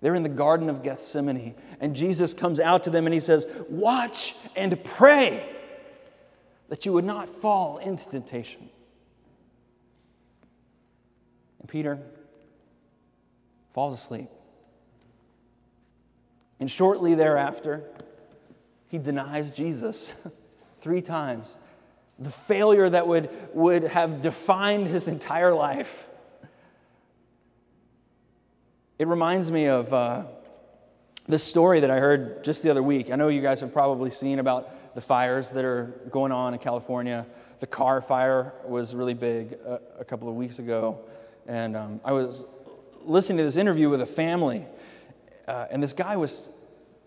They're 0.00 0.16
in 0.16 0.24
the 0.24 0.28
Garden 0.28 0.68
of 0.68 0.82
Gethsemane, 0.82 1.54
and 1.80 1.96
Jesus 1.96 2.34
comes 2.34 2.60
out 2.60 2.84
to 2.84 2.90
them 2.90 3.06
and 3.06 3.14
he 3.14 3.20
says, 3.20 3.46
Watch 3.70 4.34
and 4.54 4.82
pray 4.84 5.48
that 6.68 6.84
you 6.84 6.92
would 6.92 7.04
not 7.04 7.28
fall 7.28 7.78
into 7.78 8.08
temptation. 8.10 8.68
And 11.60 11.68
Peter 11.68 11.98
falls 13.72 13.94
asleep. 13.94 14.28
And 16.60 16.70
shortly 16.70 17.14
thereafter, 17.14 17.84
he 18.88 18.98
denies 18.98 19.50
Jesus 19.50 20.12
three 20.80 21.00
times. 21.00 21.58
The 22.18 22.30
failure 22.30 22.88
that 22.88 23.06
would, 23.06 23.28
would 23.54 23.84
have 23.84 24.22
defined 24.22 24.86
his 24.86 25.08
entire 25.08 25.52
life. 25.52 26.06
It 28.98 29.08
reminds 29.08 29.50
me 29.50 29.66
of 29.66 29.92
uh, 29.92 30.22
this 31.26 31.42
story 31.42 31.80
that 31.80 31.90
I 31.90 31.98
heard 31.98 32.44
just 32.44 32.62
the 32.62 32.70
other 32.70 32.82
week. 32.82 33.10
I 33.10 33.16
know 33.16 33.28
you 33.28 33.42
guys 33.42 33.60
have 33.60 33.72
probably 33.72 34.10
seen 34.10 34.38
about 34.38 34.94
the 34.94 35.00
fires 35.00 35.50
that 35.50 35.64
are 35.64 35.86
going 36.10 36.30
on 36.30 36.54
in 36.54 36.60
California. 36.60 37.26
The 37.58 37.66
Carr 37.66 38.00
fire 38.00 38.52
was 38.64 38.94
really 38.94 39.14
big 39.14 39.54
a, 39.66 39.80
a 40.00 40.04
couple 40.04 40.28
of 40.28 40.36
weeks 40.36 40.60
ago. 40.60 41.00
And 41.46 41.76
um, 41.76 42.00
I 42.04 42.12
was 42.12 42.46
listening 43.02 43.38
to 43.38 43.44
this 43.44 43.56
interview 43.56 43.90
with 43.90 44.00
a 44.00 44.06
family, 44.06 44.64
uh, 45.48 45.66
and 45.70 45.82
this 45.82 45.92
guy 45.92 46.16
was 46.16 46.48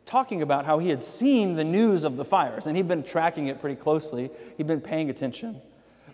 talking 0.07 0.41
about 0.41 0.65
how 0.65 0.79
he 0.79 0.89
had 0.89 1.03
seen 1.03 1.55
the 1.55 1.63
news 1.63 2.03
of 2.03 2.17
the 2.17 2.25
fires 2.25 2.65
and 2.65 2.75
he'd 2.75 2.87
been 2.87 3.03
tracking 3.03 3.47
it 3.47 3.61
pretty 3.61 3.75
closely. 3.75 4.31
He'd 4.55 4.65
been 4.65 4.81
paying 4.81 5.09
attention. 5.09 5.61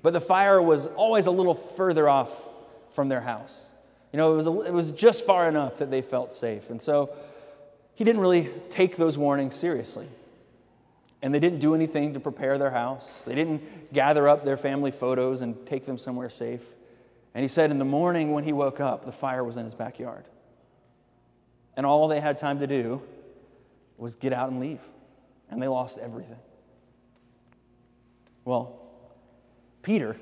But 0.01 0.11
the 0.11 0.21
fire 0.21 0.61
was 0.61 0.87
always 0.87 1.27
a 1.27 1.31
little 1.31 1.55
further 1.55 2.09
off 2.09 2.49
from 2.91 3.07
their 3.07 3.21
house. 3.21 3.71
You 4.11 4.17
know, 4.17 4.33
it 4.33 4.35
was, 4.35 4.47
a, 4.47 4.61
it 4.61 4.73
was 4.73 4.91
just 4.91 5.25
far 5.25 5.47
enough 5.47 5.77
that 5.77 5.89
they 5.89 6.01
felt 6.01 6.33
safe. 6.33 6.69
And 6.69 6.81
so 6.81 7.15
he 7.95 8.03
didn't 8.03 8.21
really 8.21 8.49
take 8.69 8.97
those 8.97 9.17
warnings 9.17 9.55
seriously. 9.55 10.07
And 11.21 11.33
they 11.33 11.39
didn't 11.39 11.59
do 11.59 11.73
anything 11.73 12.13
to 12.15 12.19
prepare 12.19 12.57
their 12.57 12.71
house, 12.71 13.23
they 13.23 13.35
didn't 13.35 13.93
gather 13.93 14.27
up 14.27 14.43
their 14.43 14.57
family 14.57 14.91
photos 14.91 15.41
and 15.41 15.65
take 15.65 15.85
them 15.85 15.97
somewhere 15.97 16.29
safe. 16.29 16.63
And 17.33 17.41
he 17.41 17.47
said 17.47 17.71
in 17.71 17.79
the 17.79 17.85
morning 17.85 18.31
when 18.31 18.43
he 18.43 18.53
woke 18.53 18.79
up, 18.79 19.05
the 19.05 19.11
fire 19.11 19.43
was 19.43 19.57
in 19.57 19.63
his 19.63 19.73
backyard. 19.73 20.25
And 21.75 21.85
all 21.85 22.07
they 22.07 22.19
had 22.19 22.37
time 22.37 22.59
to 22.59 22.67
do 22.67 23.01
was 23.97 24.15
get 24.15 24.33
out 24.33 24.49
and 24.49 24.59
leave. 24.59 24.79
And 25.49 25.61
they 25.61 25.67
lost 25.67 25.97
everything. 25.97 26.39
Well, 28.45 28.79
Peter, 29.81 30.17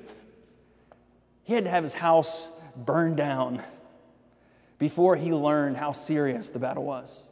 he 1.44 1.54
had 1.54 1.64
to 1.64 1.70
have 1.70 1.82
his 1.82 1.92
house 1.92 2.50
burned 2.76 3.16
down 3.16 3.62
before 4.78 5.16
he 5.16 5.32
learned 5.32 5.76
how 5.76 5.92
serious 5.92 6.50
the 6.50 6.58
battle 6.58 6.84
was. 6.84 7.24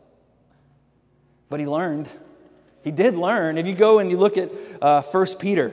But 1.48 1.60
he 1.60 1.66
learned. 1.66 2.08
He 2.82 2.90
did 2.90 3.16
learn. 3.16 3.58
If 3.58 3.66
you 3.66 3.74
go 3.74 3.98
and 3.98 4.10
you 4.10 4.16
look 4.18 4.38
at 4.38 4.50
uh, 4.80 5.02
1 5.02 5.26
Peter, 5.38 5.72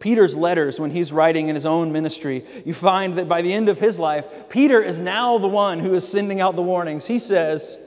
Peter's 0.00 0.36
letters 0.36 0.78
when 0.78 0.90
he's 0.90 1.12
writing 1.12 1.48
in 1.48 1.54
his 1.54 1.66
own 1.66 1.92
ministry, 1.92 2.44
you 2.64 2.74
find 2.74 3.16
that 3.18 3.28
by 3.28 3.42
the 3.42 3.52
end 3.52 3.68
of 3.68 3.78
his 3.78 3.98
life, 3.98 4.26
Peter 4.50 4.82
is 4.82 4.98
now 4.98 5.38
the 5.38 5.48
one 5.48 5.78
who 5.78 5.94
is 5.94 6.06
sending 6.06 6.40
out 6.40 6.56
the 6.56 6.62
warnings. 6.62 7.06
He 7.06 7.18
says, 7.18 7.78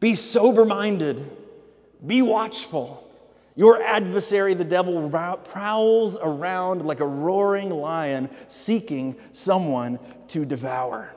be 0.00 0.14
sober 0.14 0.64
minded, 0.64 1.28
be 2.06 2.22
watchful. 2.22 3.02
Your 3.54 3.82
adversary, 3.82 4.52
the 4.52 4.64
devil, 4.64 5.08
prowls 5.44 6.18
around 6.20 6.84
like 6.84 7.00
a 7.00 7.06
roaring 7.06 7.70
lion 7.70 8.28
seeking 8.48 9.16
someone 9.32 9.98
to 10.28 10.44
devour. 10.44 11.10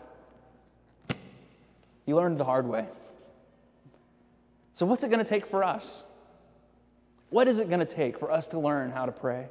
He 2.06 2.14
learned 2.14 2.38
the 2.38 2.46
hard 2.46 2.66
way. 2.66 2.88
So, 4.74 4.86
what's 4.86 5.04
it 5.04 5.10
going 5.10 5.24
to 5.24 5.30
take 5.30 5.46
for 5.46 5.64
us? 5.64 6.04
What 7.30 7.48
is 7.48 7.60
it 7.60 7.68
going 7.68 7.82
to 7.82 7.86
take 7.86 8.18
for 8.18 8.32
us 8.32 8.48
to 8.48 8.60
learn 8.60 8.92
how 8.92 9.06
to 9.06 9.12
pray? 9.12 9.48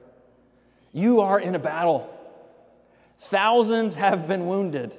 You 0.93 1.21
are 1.21 1.39
in 1.39 1.55
a 1.55 1.59
battle. 1.59 2.13
Thousands 3.21 3.95
have 3.97 4.27
been 4.27 4.47
wounded. 4.47 4.97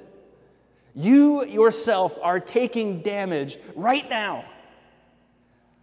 You 0.94 1.44
yourself 1.44 2.18
are 2.22 2.40
taking 2.40 3.02
damage 3.02 3.58
right 3.74 4.08
now. 4.08 4.44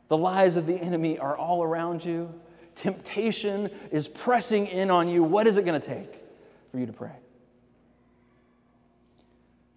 The 0.10 0.18
lies 0.18 0.56
of 0.56 0.66
the 0.66 0.76
enemy 0.76 1.20
are 1.20 1.36
all 1.36 1.64
around 1.64 2.04
you. 2.04 2.34
Temptation 2.76 3.70
is 3.92 4.08
pressing 4.08 4.68
in 4.68 4.92
on 4.92 5.10
you. 5.10 5.24
What 5.24 5.48
is 5.48 5.58
it 5.58 5.66
going 5.66 5.80
to 5.80 5.88
take 5.88 6.24
for 6.72 6.80
you 6.80 6.86
to 6.86 6.94
pray? 6.94 7.16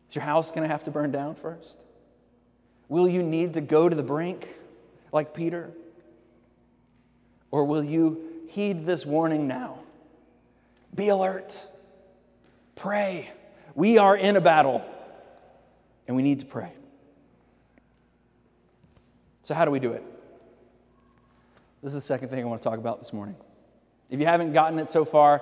Is 0.09 0.17
your 0.17 0.25
house 0.25 0.51
going 0.51 0.63
to 0.63 0.69
have 0.69 0.85
to 0.85 0.91
burn 0.91 1.11
down 1.13 1.35
first? 1.35 1.81
Will 2.89 3.09
you 3.09 3.23
need 3.23 3.55
to 3.55 3.61
go 3.61 3.89
to 3.89 3.95
the 3.95 4.03
brink 4.03 4.49
like 5.13 5.35
Peter? 5.35 5.71
Or 7.53 7.65
will 7.65 7.85
you 7.85 8.21
heed 8.49 8.87
this 8.87 9.07
warning 9.07 9.47
now? 9.47 9.79
Be 10.95 11.09
alert. 11.09 11.67
Pray. 12.75 13.31
We 13.75 13.99
are 13.99 14.17
in 14.17 14.37
a 14.37 14.41
battle 14.41 14.85
and 16.11 16.17
we 16.17 16.25
need 16.25 16.41
to 16.41 16.47
pray. 16.47 16.73
So, 19.45 19.55
how 19.55 19.65
do 19.65 19.71
we 19.71 19.79
do 19.79 19.93
it? 19.93 20.03
This 21.85 21.91
is 21.91 21.95
the 21.95 22.01
second 22.01 22.31
thing 22.31 22.43
I 22.43 22.49
want 22.49 22.61
to 22.61 22.69
talk 22.69 22.81
about 22.81 22.99
this 22.99 23.13
morning. 23.13 23.37
If 24.11 24.19
you 24.19 24.27
haven't 24.27 24.53
gotten 24.53 24.81
it 24.81 24.91
so 24.91 25.05
far, 25.05 25.41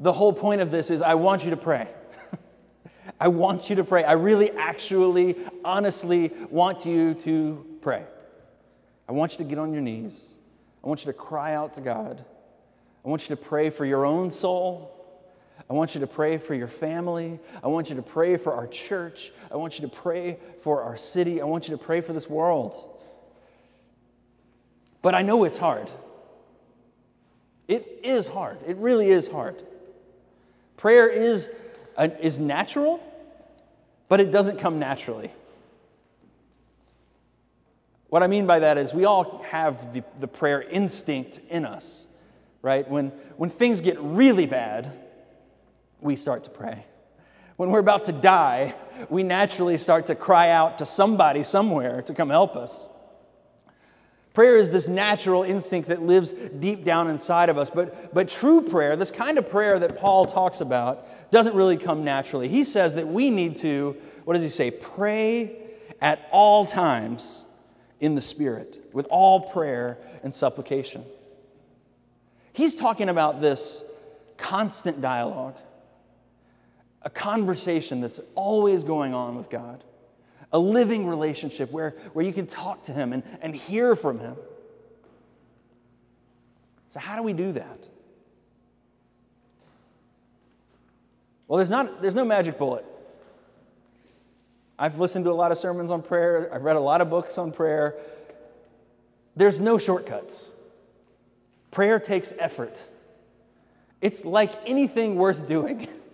the 0.00 0.12
whole 0.12 0.32
point 0.32 0.60
of 0.60 0.72
this 0.72 0.90
is 0.90 1.02
I 1.02 1.14
want 1.14 1.44
you 1.44 1.50
to 1.50 1.56
pray. 1.56 1.86
I 3.20 3.28
want 3.28 3.70
you 3.70 3.76
to 3.76 3.84
pray. 3.84 4.02
I 4.02 4.14
really, 4.14 4.50
actually, 4.50 5.36
honestly 5.64 6.32
want 6.50 6.84
you 6.84 7.14
to 7.14 7.64
pray. 7.80 8.02
I 9.08 9.12
want 9.12 9.34
you 9.34 9.38
to 9.38 9.44
get 9.44 9.60
on 9.60 9.72
your 9.72 9.82
knees. 9.82 10.34
I 10.82 10.88
want 10.88 11.04
you 11.04 11.12
to 11.12 11.16
cry 11.16 11.54
out 11.54 11.74
to 11.74 11.80
God. 11.80 12.24
I 13.04 13.08
want 13.08 13.30
you 13.30 13.36
to 13.36 13.40
pray 13.40 13.70
for 13.70 13.84
your 13.84 14.04
own 14.04 14.32
soul. 14.32 14.95
I 15.68 15.72
want 15.72 15.94
you 15.94 16.00
to 16.00 16.06
pray 16.06 16.38
for 16.38 16.54
your 16.54 16.68
family. 16.68 17.40
I 17.62 17.66
want 17.66 17.90
you 17.90 17.96
to 17.96 18.02
pray 18.02 18.36
for 18.36 18.54
our 18.54 18.68
church. 18.68 19.32
I 19.50 19.56
want 19.56 19.78
you 19.78 19.88
to 19.88 19.94
pray 19.94 20.38
for 20.60 20.82
our 20.82 20.96
city. 20.96 21.40
I 21.40 21.44
want 21.44 21.68
you 21.68 21.76
to 21.76 21.82
pray 21.82 22.00
for 22.00 22.12
this 22.12 22.30
world. 22.30 22.74
But 25.02 25.14
I 25.14 25.22
know 25.22 25.44
it's 25.44 25.58
hard. 25.58 25.90
It 27.66 28.00
is 28.04 28.28
hard. 28.28 28.58
It 28.66 28.76
really 28.76 29.08
is 29.10 29.26
hard. 29.26 29.60
Prayer 30.76 31.08
is, 31.08 31.48
uh, 31.96 32.08
is 32.20 32.38
natural, 32.38 33.02
but 34.08 34.20
it 34.20 34.30
doesn't 34.30 34.58
come 34.58 34.78
naturally. 34.78 35.32
What 38.08 38.22
I 38.22 38.28
mean 38.28 38.46
by 38.46 38.60
that 38.60 38.78
is 38.78 38.94
we 38.94 39.04
all 39.04 39.42
have 39.50 39.92
the, 39.92 40.04
the 40.20 40.28
prayer 40.28 40.62
instinct 40.62 41.40
in 41.48 41.64
us, 41.64 42.06
right? 42.62 42.88
When, 42.88 43.08
when 43.36 43.50
things 43.50 43.80
get 43.80 43.98
really 44.00 44.46
bad, 44.46 44.96
we 46.00 46.16
start 46.16 46.44
to 46.44 46.50
pray. 46.50 46.84
When 47.56 47.70
we're 47.70 47.80
about 47.80 48.04
to 48.06 48.12
die, 48.12 48.74
we 49.08 49.22
naturally 49.22 49.78
start 49.78 50.06
to 50.06 50.14
cry 50.14 50.50
out 50.50 50.78
to 50.78 50.86
somebody 50.86 51.42
somewhere 51.42 52.02
to 52.02 52.14
come 52.14 52.28
help 52.28 52.54
us. 52.54 52.88
Prayer 54.34 54.58
is 54.58 54.68
this 54.68 54.86
natural 54.86 55.44
instinct 55.44 55.88
that 55.88 56.02
lives 56.02 56.30
deep 56.30 56.84
down 56.84 57.08
inside 57.08 57.48
of 57.48 57.56
us. 57.56 57.70
But, 57.70 58.12
but 58.12 58.28
true 58.28 58.60
prayer, 58.60 58.94
this 58.94 59.10
kind 59.10 59.38
of 59.38 59.48
prayer 59.48 59.78
that 59.78 59.96
Paul 59.96 60.26
talks 60.26 60.60
about, 60.60 61.30
doesn't 61.30 61.54
really 61.54 61.78
come 61.78 62.04
naturally. 62.04 62.46
He 62.46 62.62
says 62.62 62.96
that 62.96 63.08
we 63.08 63.30
need 63.30 63.56
to, 63.56 63.96
what 64.24 64.34
does 64.34 64.42
he 64.42 64.50
say? 64.50 64.70
Pray 64.70 65.56
at 66.02 66.28
all 66.30 66.66
times 66.66 67.46
in 67.98 68.14
the 68.14 68.20
Spirit, 68.20 68.78
with 68.92 69.06
all 69.08 69.40
prayer 69.40 69.96
and 70.22 70.34
supplication. 70.34 71.02
He's 72.52 72.76
talking 72.76 73.08
about 73.08 73.40
this 73.40 73.84
constant 74.36 75.00
dialogue, 75.00 75.56
a 77.06 77.10
conversation 77.10 78.02
that's 78.02 78.20
always 78.34 78.84
going 78.84 79.14
on 79.14 79.36
with 79.36 79.48
God 79.48 79.82
a 80.52 80.58
living 80.58 81.06
relationship 81.06 81.70
where, 81.70 81.90
where 82.12 82.24
you 82.24 82.32
can 82.32 82.46
talk 82.46 82.84
to 82.84 82.92
Him 82.92 83.12
and, 83.12 83.22
and 83.42 83.54
hear 83.54 83.96
from 83.96 84.18
Him. 84.18 84.36
So, 86.90 87.00
how 87.00 87.16
do 87.16 87.22
we 87.22 87.32
do 87.32 87.52
that? 87.52 87.78
Well, 91.48 91.58
there's, 91.58 91.70
not, 91.70 92.02
there's 92.02 92.14
no 92.14 92.24
magic 92.24 92.58
bullet. 92.58 92.84
I've 94.78 94.98
listened 94.98 95.24
to 95.24 95.30
a 95.30 95.32
lot 95.32 95.52
of 95.52 95.58
sermons 95.58 95.90
on 95.90 96.02
prayer, 96.02 96.50
I've 96.52 96.62
read 96.62 96.76
a 96.76 96.80
lot 96.80 97.00
of 97.00 97.10
books 97.10 97.38
on 97.38 97.52
prayer. 97.52 97.94
There's 99.34 99.60
no 99.60 99.76
shortcuts. 99.78 100.50
Prayer 101.70 102.00
takes 102.00 102.32
effort. 102.38 102.82
It's 104.00 104.24
like 104.24 104.54
anything 104.64 105.16
worth 105.16 105.46
doing. 105.46 105.88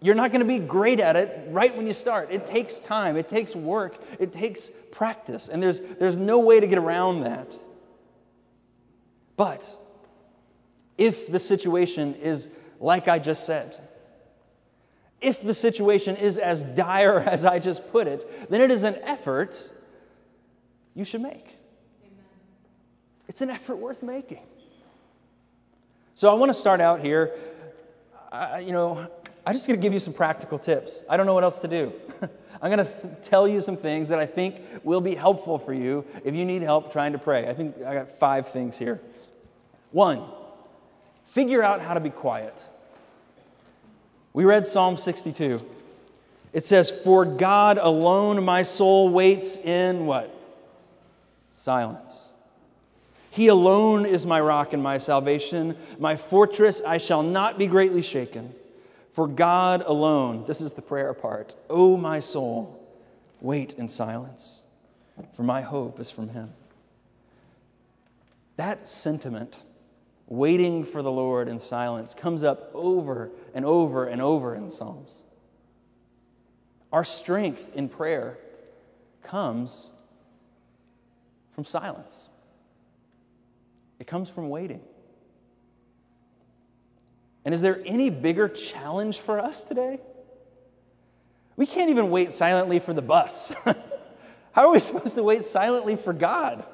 You're 0.00 0.14
not 0.14 0.32
going 0.32 0.40
to 0.40 0.46
be 0.46 0.58
great 0.58 0.98
at 0.98 1.16
it 1.16 1.48
right 1.50 1.76
when 1.76 1.86
you 1.86 1.92
start. 1.92 2.28
It 2.30 2.46
takes 2.46 2.78
time, 2.78 3.16
it 3.16 3.28
takes 3.28 3.54
work, 3.54 4.02
it 4.18 4.32
takes 4.32 4.70
practice, 4.90 5.48
and 5.48 5.62
there's, 5.62 5.80
there's 5.80 6.16
no 6.16 6.38
way 6.38 6.58
to 6.58 6.66
get 6.66 6.78
around 6.78 7.24
that. 7.24 7.54
But 9.36 9.68
if 10.96 11.30
the 11.30 11.38
situation 11.38 12.14
is 12.14 12.48
like 12.78 13.08
I 13.08 13.18
just 13.18 13.44
said, 13.44 13.76
if 15.20 15.42
the 15.42 15.52
situation 15.54 16.16
is 16.16 16.38
as 16.38 16.62
dire 16.62 17.20
as 17.26 17.44
I 17.44 17.58
just 17.58 17.86
put 17.90 18.06
it, 18.06 18.50
then 18.50 18.62
it 18.62 18.70
is 18.70 18.84
an 18.84 18.96
effort 19.02 19.70
you 20.94 21.04
should 21.04 21.20
make. 21.20 21.56
Amen. 22.02 22.24
It's 23.28 23.42
an 23.42 23.50
effort 23.50 23.76
worth 23.76 24.02
making. 24.02 24.42
So 26.14 26.30
I 26.30 26.34
want 26.34 26.50
to 26.50 26.54
start 26.54 26.80
out 26.80 27.00
here. 27.00 27.34
Uh, 28.32 28.60
you 28.62 28.72
know, 28.72 29.10
I'm 29.46 29.54
just 29.54 29.66
going 29.66 29.78
to 29.78 29.82
give 29.82 29.92
you 29.92 29.98
some 29.98 30.12
practical 30.12 30.58
tips. 30.58 31.02
I 31.08 31.16
don't 31.16 31.26
know 31.26 31.34
what 31.34 31.44
else 31.44 31.60
to 31.60 31.68
do. 31.68 31.92
I'm 32.62 32.70
going 32.70 32.84
to 32.84 32.92
th- 32.92 33.14
tell 33.22 33.48
you 33.48 33.60
some 33.60 33.76
things 33.76 34.10
that 34.10 34.18
I 34.18 34.26
think 34.26 34.62
will 34.84 35.00
be 35.00 35.14
helpful 35.14 35.58
for 35.58 35.72
you 35.72 36.04
if 36.24 36.34
you 36.34 36.44
need 36.44 36.62
help 36.62 36.92
trying 36.92 37.12
to 37.12 37.18
pray. 37.18 37.48
I 37.48 37.54
think 37.54 37.76
I 37.82 37.94
got 37.94 38.10
five 38.18 38.48
things 38.48 38.76
here. 38.76 39.00
One, 39.92 40.24
figure 41.24 41.62
out 41.62 41.80
how 41.80 41.94
to 41.94 42.00
be 42.00 42.10
quiet. 42.10 42.68
We 44.32 44.44
read 44.44 44.66
Psalm 44.66 44.96
62. 44.96 45.60
It 46.52 46.66
says, 46.66 46.90
For 46.90 47.24
God 47.24 47.78
alone 47.78 48.44
my 48.44 48.62
soul 48.62 49.08
waits 49.08 49.56
in 49.56 50.06
what? 50.06 50.34
Silence. 51.52 52.32
He 53.30 53.46
alone 53.46 54.06
is 54.06 54.26
my 54.26 54.40
rock 54.40 54.72
and 54.72 54.82
my 54.82 54.98
salvation, 54.98 55.76
my 55.98 56.16
fortress. 56.16 56.82
I 56.84 56.98
shall 56.98 57.22
not 57.22 57.58
be 57.58 57.66
greatly 57.66 58.02
shaken. 58.02 58.54
For 59.12 59.26
God 59.26 59.82
alone, 59.86 60.44
this 60.46 60.60
is 60.60 60.74
the 60.74 60.82
prayer 60.82 61.12
part. 61.14 61.56
O 61.68 61.94
oh, 61.94 61.96
my 61.96 62.20
soul, 62.20 62.80
wait 63.40 63.72
in 63.74 63.88
silence, 63.88 64.62
for 65.34 65.42
my 65.42 65.62
hope 65.62 65.98
is 65.98 66.10
from 66.10 66.28
Him. 66.28 66.52
That 68.56 68.86
sentiment, 68.86 69.56
waiting 70.28 70.84
for 70.84 71.02
the 71.02 71.10
Lord 71.10 71.48
in 71.48 71.58
silence, 71.58 72.14
comes 72.14 72.42
up 72.42 72.70
over 72.72 73.30
and 73.52 73.64
over 73.64 74.06
and 74.06 74.22
over 74.22 74.54
in 74.54 74.70
Psalms. 74.70 75.24
Our 76.92 77.04
strength 77.04 77.66
in 77.74 77.88
prayer 77.88 78.38
comes 79.22 79.90
from 81.52 81.64
silence, 81.64 82.28
it 83.98 84.06
comes 84.06 84.28
from 84.28 84.50
waiting. 84.50 84.82
And 87.44 87.54
is 87.54 87.62
there 87.62 87.80
any 87.86 88.10
bigger 88.10 88.48
challenge 88.48 89.18
for 89.18 89.38
us 89.38 89.64
today? 89.64 90.00
We 91.56 91.66
can't 91.66 91.90
even 91.90 92.10
wait 92.10 92.32
silently 92.32 92.78
for 92.78 92.92
the 92.92 93.02
bus. 93.02 93.52
How 94.52 94.68
are 94.68 94.72
we 94.72 94.78
supposed 94.78 95.14
to 95.14 95.22
wait 95.22 95.44
silently 95.44 95.96
for 95.96 96.12
God? 96.12 96.64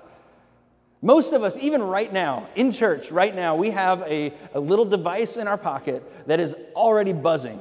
Most 1.03 1.33
of 1.33 1.43
us, 1.43 1.57
even 1.59 1.83
right 1.83 2.13
now, 2.13 2.49
in 2.57 2.73
church, 2.73 3.11
right 3.11 3.35
now, 3.35 3.55
we 3.55 3.71
have 3.71 4.03
a, 4.03 4.33
a 4.55 4.61
little 4.61 4.85
device 4.85 5.37
in 5.37 5.47
our 5.47 5.59
pocket 5.59 6.03
that 6.27 6.41
is 6.41 6.55
already 6.75 7.13
buzzing. 7.13 7.61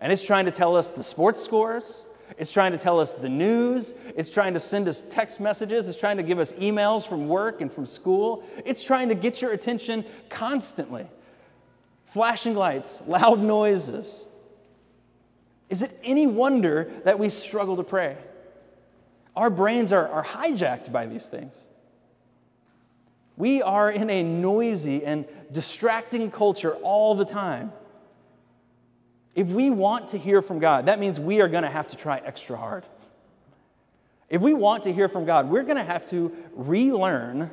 And 0.00 0.12
it's 0.12 0.22
trying 0.24 0.44
to 0.46 0.50
tell 0.50 0.76
us 0.76 0.90
the 0.90 1.02
sports 1.02 1.42
scores, 1.42 2.06
it's 2.38 2.50
trying 2.50 2.72
to 2.72 2.78
tell 2.78 3.00
us 3.00 3.12
the 3.12 3.28
news, 3.28 3.94
it's 4.16 4.30
trying 4.30 4.54
to 4.54 4.60
send 4.60 4.88
us 4.88 5.02
text 5.10 5.40
messages, 5.40 5.88
it's 5.88 5.96
trying 5.96 6.16
to 6.16 6.22
give 6.22 6.38
us 6.38 6.52
emails 6.54 7.06
from 7.06 7.28
work 7.28 7.60
and 7.60 7.72
from 7.72 7.86
school. 7.86 8.42
It's 8.64 8.82
trying 8.82 9.08
to 9.08 9.14
get 9.14 9.40
your 9.40 9.52
attention 9.52 10.04
constantly 10.28 11.06
flashing 12.06 12.54
lights, 12.54 13.02
loud 13.06 13.40
noises. 13.40 14.26
Is 15.68 15.82
it 15.82 15.90
any 16.02 16.26
wonder 16.26 16.90
that 17.04 17.18
we 17.18 17.28
struggle 17.28 17.76
to 17.76 17.82
pray? 17.82 18.16
Our 19.34 19.50
brains 19.50 19.92
are, 19.92 20.08
are 20.08 20.24
hijacked 20.24 20.90
by 20.90 21.06
these 21.06 21.26
things. 21.26 21.64
We 23.36 23.60
are 23.60 23.90
in 23.90 24.08
a 24.08 24.22
noisy 24.22 25.04
and 25.04 25.26
distracting 25.52 26.30
culture 26.30 26.74
all 26.76 27.14
the 27.14 27.26
time. 27.26 27.72
If 29.34 29.48
we 29.48 29.68
want 29.68 30.08
to 30.08 30.18
hear 30.18 30.40
from 30.40 30.58
God, 30.58 30.86
that 30.86 30.98
means 30.98 31.20
we 31.20 31.42
are 31.42 31.48
going 31.48 31.64
to 31.64 31.70
have 31.70 31.88
to 31.88 31.96
try 31.96 32.22
extra 32.24 32.56
hard. 32.56 32.86
If 34.30 34.40
we 34.40 34.54
want 34.54 34.84
to 34.84 34.92
hear 34.92 35.08
from 35.08 35.26
God, 35.26 35.50
we're 35.50 35.62
going 35.62 35.76
to 35.76 35.84
have 35.84 36.08
to 36.10 36.34
relearn 36.54 37.50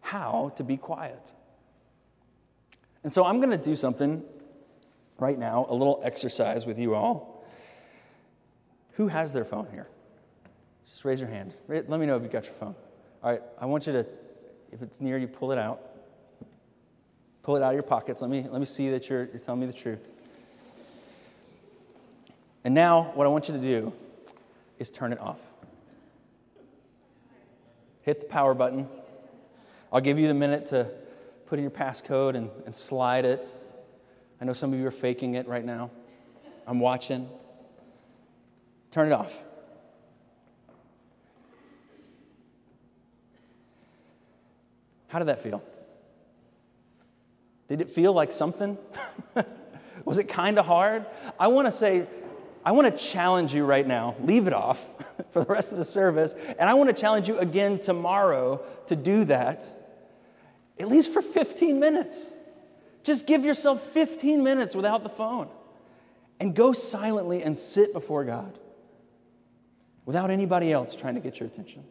how 0.00 0.52
to 0.56 0.64
be 0.64 0.76
quiet. 0.76 1.22
And 3.02 3.12
so 3.12 3.24
I'm 3.24 3.38
going 3.38 3.50
to 3.50 3.58
do 3.58 3.76
something 3.76 4.22
right 5.18 5.38
now, 5.38 5.66
a 5.68 5.74
little 5.74 6.00
exercise 6.02 6.66
with 6.66 6.78
you 6.78 6.94
all. 6.94 7.44
Who 8.94 9.08
has 9.08 9.32
their 9.32 9.44
phone 9.44 9.66
here? 9.70 9.88
Just 10.86 11.04
raise 11.04 11.20
your 11.20 11.30
hand. 11.30 11.54
Let 11.68 11.88
me 11.88 12.06
know 12.06 12.16
if 12.16 12.22
you've 12.22 12.32
got 12.32 12.44
your 12.44 12.54
phone. 12.54 12.74
All 13.22 13.30
right, 13.30 13.42
I 13.58 13.66
want 13.66 13.86
you 13.86 13.92
to, 13.92 14.06
if 14.72 14.82
it's 14.82 15.00
near 15.00 15.18
you, 15.18 15.28
pull 15.28 15.52
it 15.52 15.58
out. 15.58 15.80
Pull 17.42 17.56
it 17.56 17.62
out 17.62 17.68
of 17.68 17.74
your 17.74 17.82
pockets. 17.82 18.20
Let 18.20 18.30
me, 18.30 18.46
let 18.50 18.60
me 18.60 18.66
see 18.66 18.90
that 18.90 19.08
you're, 19.08 19.24
you're 19.26 19.38
telling 19.38 19.60
me 19.60 19.66
the 19.66 19.72
truth. 19.72 20.00
And 22.64 22.74
now, 22.74 23.12
what 23.14 23.26
I 23.26 23.30
want 23.30 23.48
you 23.48 23.54
to 23.54 23.60
do 23.60 23.92
is 24.78 24.90
turn 24.90 25.12
it 25.12 25.20
off. 25.20 25.40
Hit 28.02 28.20
the 28.20 28.26
power 28.26 28.52
button. 28.52 28.88
I'll 29.92 30.00
give 30.00 30.18
you 30.18 30.28
the 30.28 30.34
minute 30.34 30.66
to 30.68 30.90
put 31.50 31.58
in 31.58 31.64
your 31.64 31.70
passcode 31.72 32.36
and, 32.36 32.48
and 32.64 32.76
slide 32.76 33.24
it. 33.24 33.44
I 34.40 34.44
know 34.44 34.52
some 34.52 34.72
of 34.72 34.78
you 34.78 34.86
are 34.86 34.92
faking 34.92 35.34
it 35.34 35.48
right 35.48 35.64
now. 35.64 35.90
I'm 36.64 36.78
watching. 36.78 37.28
Turn 38.92 39.08
it 39.08 39.12
off. 39.12 39.36
How 45.08 45.18
did 45.18 45.26
that 45.26 45.42
feel? 45.42 45.60
Did 47.66 47.80
it 47.80 47.90
feel 47.90 48.12
like 48.12 48.30
something? 48.30 48.78
Was 50.04 50.18
it 50.18 50.28
kind 50.28 50.56
of 50.56 50.66
hard? 50.66 51.04
I 51.36 51.48
want 51.48 51.66
to 51.66 51.72
say, 51.72 52.06
I 52.64 52.70
want 52.70 52.96
to 52.96 53.04
challenge 53.04 53.52
you 53.52 53.64
right 53.64 53.86
now. 53.86 54.14
Leave 54.22 54.46
it 54.46 54.52
off 54.52 54.94
for 55.32 55.42
the 55.42 55.52
rest 55.52 55.72
of 55.72 55.78
the 55.78 55.84
service. 55.84 56.32
And 56.60 56.70
I 56.70 56.74
want 56.74 56.94
to 56.94 57.00
challenge 57.00 57.26
you 57.26 57.38
again 57.38 57.80
tomorrow 57.80 58.62
to 58.86 58.94
do 58.94 59.24
that 59.24 59.79
at 60.80 60.88
least 60.88 61.12
for 61.12 61.22
15 61.22 61.78
minutes. 61.78 62.32
Just 63.02 63.26
give 63.26 63.44
yourself 63.44 63.82
15 63.90 64.42
minutes 64.42 64.74
without 64.74 65.02
the 65.02 65.08
phone 65.08 65.48
and 66.38 66.54
go 66.54 66.72
silently 66.72 67.42
and 67.42 67.56
sit 67.56 67.92
before 67.92 68.24
God 68.24 68.58
without 70.04 70.30
anybody 70.30 70.72
else 70.72 70.96
trying 70.96 71.14
to 71.14 71.20
get 71.20 71.38
your 71.38 71.48
attention. 71.48 71.84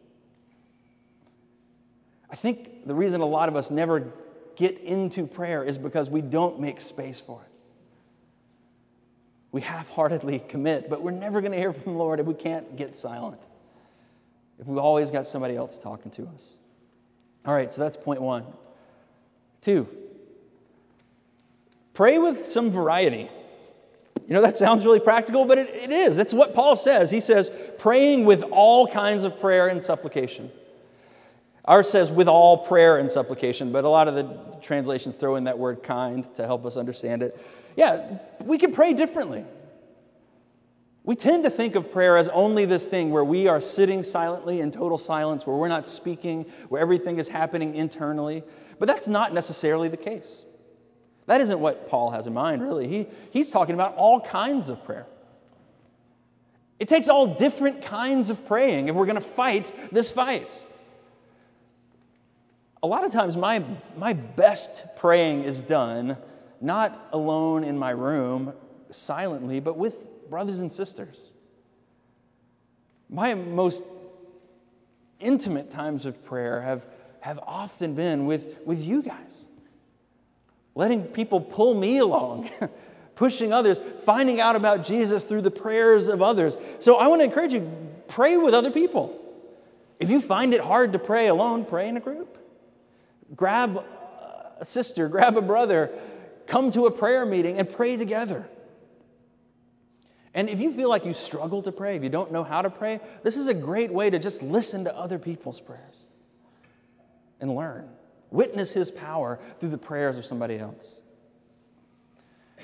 I 2.30 2.36
think 2.36 2.86
the 2.86 2.94
reason 2.94 3.20
a 3.20 3.26
lot 3.26 3.48
of 3.48 3.56
us 3.56 3.70
never 3.70 4.12
get 4.56 4.78
into 4.80 5.26
prayer 5.26 5.64
is 5.64 5.78
because 5.78 6.10
we 6.10 6.20
don't 6.20 6.60
make 6.60 6.80
space 6.80 7.20
for 7.20 7.40
it. 7.42 7.50
We 9.52 9.62
half 9.62 9.88
heartedly 9.88 10.38
commit, 10.38 10.88
but 10.88 11.02
we're 11.02 11.10
never 11.10 11.40
going 11.40 11.52
to 11.52 11.58
hear 11.58 11.72
from 11.72 11.94
the 11.94 11.98
Lord 11.98 12.20
if 12.20 12.26
we 12.26 12.34
can't 12.34 12.76
get 12.76 12.94
silent, 12.94 13.40
if 14.60 14.66
we've 14.66 14.78
always 14.78 15.10
got 15.10 15.26
somebody 15.26 15.56
else 15.56 15.78
talking 15.78 16.10
to 16.12 16.28
us. 16.34 16.56
All 17.44 17.54
right, 17.54 17.70
so 17.70 17.80
that's 17.80 17.96
point 17.96 18.20
one. 18.20 18.44
Two, 19.60 19.88
pray 21.92 22.18
with 22.18 22.46
some 22.46 22.70
variety. 22.70 23.28
You 24.26 24.34
know, 24.34 24.42
that 24.42 24.56
sounds 24.56 24.84
really 24.84 25.00
practical, 25.00 25.44
but 25.44 25.58
it, 25.58 25.68
it 25.74 25.90
is. 25.90 26.16
That's 26.16 26.32
what 26.32 26.54
Paul 26.54 26.76
says. 26.76 27.10
He 27.10 27.20
says, 27.20 27.50
praying 27.78 28.24
with 28.24 28.42
all 28.50 28.86
kinds 28.86 29.24
of 29.24 29.40
prayer 29.40 29.68
and 29.68 29.82
supplication. 29.82 30.50
Ours 31.64 31.90
says 31.90 32.10
with 32.10 32.28
all 32.28 32.58
prayer 32.58 32.96
and 32.98 33.10
supplication, 33.10 33.72
but 33.72 33.84
a 33.84 33.88
lot 33.88 34.08
of 34.08 34.14
the 34.14 34.58
translations 34.62 35.16
throw 35.16 35.36
in 35.36 35.44
that 35.44 35.58
word 35.58 35.82
kind 35.82 36.32
to 36.36 36.46
help 36.46 36.64
us 36.64 36.76
understand 36.76 37.22
it. 37.22 37.38
Yeah, 37.76 38.18
we 38.44 38.56
can 38.56 38.72
pray 38.72 38.94
differently. 38.94 39.44
We 41.02 41.16
tend 41.16 41.44
to 41.44 41.50
think 41.50 41.74
of 41.76 41.90
prayer 41.90 42.16
as 42.18 42.28
only 42.28 42.66
this 42.66 42.86
thing 42.86 43.10
where 43.10 43.24
we 43.24 43.48
are 43.48 43.60
sitting 43.60 44.04
silently 44.04 44.60
in 44.60 44.70
total 44.70 44.98
silence, 44.98 45.46
where 45.46 45.56
we're 45.56 45.68
not 45.68 45.88
speaking, 45.88 46.44
where 46.68 46.80
everything 46.80 47.18
is 47.18 47.28
happening 47.28 47.74
internally. 47.74 48.44
But 48.78 48.86
that's 48.86 49.08
not 49.08 49.32
necessarily 49.32 49.88
the 49.88 49.96
case. 49.96 50.44
That 51.26 51.40
isn't 51.40 51.58
what 51.58 51.88
Paul 51.88 52.10
has 52.10 52.26
in 52.26 52.34
mind, 52.34 52.62
really. 52.62 52.86
He, 52.86 53.06
he's 53.30 53.50
talking 53.50 53.74
about 53.74 53.94
all 53.96 54.20
kinds 54.20 54.68
of 54.68 54.84
prayer. 54.84 55.06
It 56.78 56.88
takes 56.88 57.08
all 57.08 57.34
different 57.34 57.82
kinds 57.82 58.30
of 58.30 58.46
praying 58.46 58.88
if 58.88 58.94
we're 58.94 59.06
going 59.06 59.14
to 59.14 59.20
fight 59.20 59.92
this 59.92 60.10
fight. 60.10 60.64
A 62.82 62.86
lot 62.86 63.04
of 63.04 63.12
times, 63.12 63.36
my, 63.36 63.62
my 63.96 64.12
best 64.14 64.84
praying 64.96 65.44
is 65.44 65.62
done 65.62 66.16
not 66.60 67.08
alone 67.12 67.64
in 67.64 67.78
my 67.78 67.90
room 67.90 68.52
silently, 68.90 69.60
but 69.60 69.76
with 69.76 70.09
brothers 70.30 70.60
and 70.60 70.72
sisters. 70.72 71.30
My 73.10 73.34
most 73.34 73.84
intimate 75.18 75.70
times 75.70 76.06
of 76.06 76.24
prayer 76.24 76.62
have, 76.62 76.86
have 77.20 77.40
often 77.40 77.94
been 77.94 78.24
with, 78.24 78.58
with 78.64 78.82
you 78.82 79.02
guys, 79.02 79.46
letting 80.74 81.02
people 81.02 81.40
pull 81.40 81.74
me 81.74 81.98
along. 81.98 82.48
pushing 83.20 83.52
others, 83.52 83.78
finding 84.06 84.40
out 84.40 84.56
about 84.56 84.82
Jesus 84.82 85.26
through 85.26 85.42
the 85.42 85.50
prayers 85.50 86.08
of 86.08 86.22
others. 86.22 86.56
So 86.78 86.96
I 86.96 87.06
want 87.08 87.20
to 87.20 87.24
encourage 87.24 87.52
you 87.52 87.70
pray 88.08 88.38
with 88.38 88.54
other 88.54 88.70
people. 88.70 89.14
If 89.98 90.08
you 90.08 90.22
find 90.22 90.54
it 90.54 90.62
hard 90.62 90.94
to 90.94 90.98
pray 90.98 91.26
alone, 91.26 91.66
pray 91.66 91.90
in 91.90 91.98
a 91.98 92.00
group. 92.00 92.38
Grab 93.36 93.84
a 94.58 94.64
sister, 94.64 95.06
grab 95.14 95.36
a 95.36 95.42
brother, 95.42 95.90
come 96.46 96.70
to 96.70 96.86
a 96.86 96.90
prayer 96.90 97.26
meeting 97.26 97.58
and 97.58 97.70
pray 97.70 97.98
together. 97.98 98.48
And 100.34 100.48
if 100.48 100.60
you 100.60 100.72
feel 100.72 100.88
like 100.88 101.04
you 101.04 101.12
struggle 101.12 101.62
to 101.62 101.72
pray, 101.72 101.96
if 101.96 102.02
you 102.02 102.08
don't 102.08 102.30
know 102.30 102.44
how 102.44 102.62
to 102.62 102.70
pray, 102.70 103.00
this 103.22 103.36
is 103.36 103.48
a 103.48 103.54
great 103.54 103.92
way 103.92 104.10
to 104.10 104.18
just 104.18 104.42
listen 104.42 104.84
to 104.84 104.96
other 104.96 105.18
people's 105.18 105.58
prayers 105.58 106.06
and 107.40 107.54
learn. 107.54 107.88
Witness 108.30 108.72
his 108.72 108.90
power 108.90 109.40
through 109.58 109.70
the 109.70 109.78
prayers 109.78 110.18
of 110.18 110.24
somebody 110.24 110.58
else. 110.58 111.00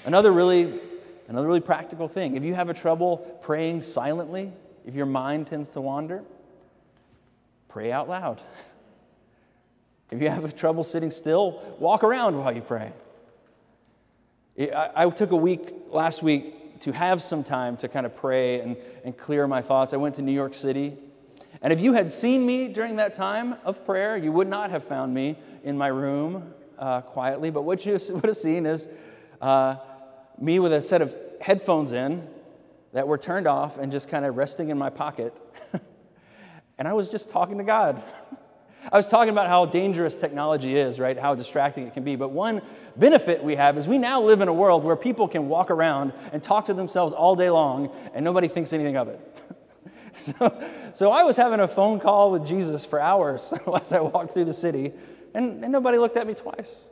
Another 0.04 0.30
really, 0.30 0.78
another 1.26 1.46
really 1.46 1.60
practical 1.60 2.06
thing 2.06 2.36
if 2.36 2.44
you 2.44 2.54
have 2.54 2.68
a 2.68 2.74
trouble 2.74 3.16
praying 3.42 3.82
silently, 3.82 4.52
if 4.86 4.94
your 4.94 5.06
mind 5.06 5.48
tends 5.48 5.70
to 5.70 5.80
wander, 5.80 6.22
pray 7.68 7.92
out 7.92 8.08
loud. 8.08 8.40
If 10.08 10.22
you 10.22 10.28
have 10.28 10.44
a 10.44 10.52
trouble 10.52 10.84
sitting 10.84 11.10
still, 11.10 11.60
walk 11.80 12.04
around 12.04 12.38
while 12.38 12.54
you 12.54 12.60
pray. 12.60 12.92
I, 14.56 14.90
I 14.94 15.10
took 15.10 15.32
a 15.32 15.36
week 15.36 15.74
last 15.90 16.22
week 16.22 16.54
to 16.80 16.92
have 16.92 17.22
some 17.22 17.42
time 17.42 17.76
to 17.78 17.88
kind 17.88 18.06
of 18.06 18.16
pray 18.16 18.60
and, 18.60 18.76
and 19.04 19.16
clear 19.16 19.46
my 19.46 19.62
thoughts. 19.62 19.92
I 19.92 19.96
went 19.96 20.14
to 20.16 20.22
New 20.22 20.32
York 20.32 20.54
City. 20.54 20.96
And 21.62 21.72
if 21.72 21.80
you 21.80 21.94
had 21.94 22.10
seen 22.10 22.44
me 22.44 22.68
during 22.68 22.96
that 22.96 23.14
time 23.14 23.56
of 23.64 23.84
prayer, 23.86 24.16
you 24.16 24.30
would 24.32 24.48
not 24.48 24.70
have 24.70 24.84
found 24.84 25.14
me 25.14 25.38
in 25.64 25.76
my 25.76 25.88
room 25.88 26.52
uh, 26.78 27.00
quietly. 27.00 27.50
But 27.50 27.62
what 27.62 27.84
you 27.86 27.98
would 28.10 28.26
have 28.26 28.36
seen 28.36 28.66
is 28.66 28.88
uh, 29.40 29.76
me 30.38 30.58
with 30.58 30.72
a 30.72 30.82
set 30.82 31.02
of 31.02 31.16
headphones 31.40 31.92
in 31.92 32.26
that 32.92 33.06
were 33.08 33.18
turned 33.18 33.46
off 33.46 33.78
and 33.78 33.92
just 33.92 34.08
kind 34.08 34.24
of 34.24 34.36
resting 34.36 34.70
in 34.70 34.78
my 34.78 34.90
pocket. 34.90 35.34
and 36.78 36.88
I 36.88 36.92
was 36.92 37.10
just 37.10 37.30
talking 37.30 37.58
to 37.58 37.64
God. 37.64 38.02
I 38.92 38.96
was 38.96 39.08
talking 39.08 39.30
about 39.30 39.48
how 39.48 39.66
dangerous 39.66 40.16
technology 40.16 40.76
is, 40.76 40.98
right? 40.98 41.18
How 41.18 41.34
distracting 41.34 41.86
it 41.86 41.94
can 41.94 42.04
be. 42.04 42.16
But 42.16 42.30
one 42.30 42.62
benefit 42.96 43.42
we 43.42 43.56
have 43.56 43.76
is 43.78 43.88
we 43.88 43.98
now 43.98 44.22
live 44.22 44.40
in 44.40 44.48
a 44.48 44.52
world 44.52 44.84
where 44.84 44.96
people 44.96 45.28
can 45.28 45.48
walk 45.48 45.70
around 45.70 46.12
and 46.32 46.42
talk 46.42 46.66
to 46.66 46.74
themselves 46.74 47.12
all 47.12 47.34
day 47.36 47.50
long 47.50 47.90
and 48.14 48.24
nobody 48.24 48.48
thinks 48.48 48.72
anything 48.72 48.96
of 48.96 49.08
it. 49.08 49.20
so, 50.16 50.70
so 50.94 51.10
I 51.10 51.24
was 51.24 51.36
having 51.36 51.60
a 51.60 51.68
phone 51.68 52.00
call 52.00 52.30
with 52.30 52.46
Jesus 52.46 52.84
for 52.84 53.00
hours 53.00 53.52
as 53.80 53.92
I 53.92 54.00
walked 54.00 54.32
through 54.32 54.46
the 54.46 54.54
city, 54.54 54.92
and, 55.34 55.62
and 55.62 55.72
nobody 55.72 55.98
looked 55.98 56.16
at 56.16 56.26
me 56.26 56.34
twice. 56.34 56.84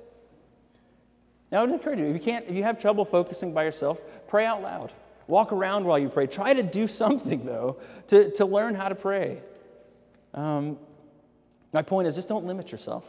Now, 1.50 1.60
I 1.60 1.64
would 1.64 1.72
encourage 1.72 1.98
you 2.00 2.06
if 2.06 2.14
you 2.14 2.20
can't, 2.20 2.44
if 2.48 2.54
you 2.54 2.64
have 2.64 2.80
trouble 2.80 3.04
focusing 3.04 3.54
by 3.54 3.64
yourself, 3.64 4.00
pray 4.26 4.44
out 4.44 4.62
loud. 4.62 4.92
Walk 5.26 5.52
around 5.52 5.84
while 5.84 5.98
you 5.98 6.08
pray. 6.08 6.26
Try 6.26 6.52
to 6.52 6.62
do 6.62 6.88
something, 7.02 7.44
though, 7.44 7.78
to, 8.08 8.30
to 8.32 8.44
learn 8.44 8.74
how 8.74 8.88
to 8.88 8.94
pray. 8.94 9.40
Um, 10.34 10.78
my 11.74 11.82
point 11.82 12.06
is 12.06 12.14
just 12.14 12.28
don't 12.28 12.46
limit 12.46 12.70
yourself. 12.72 13.04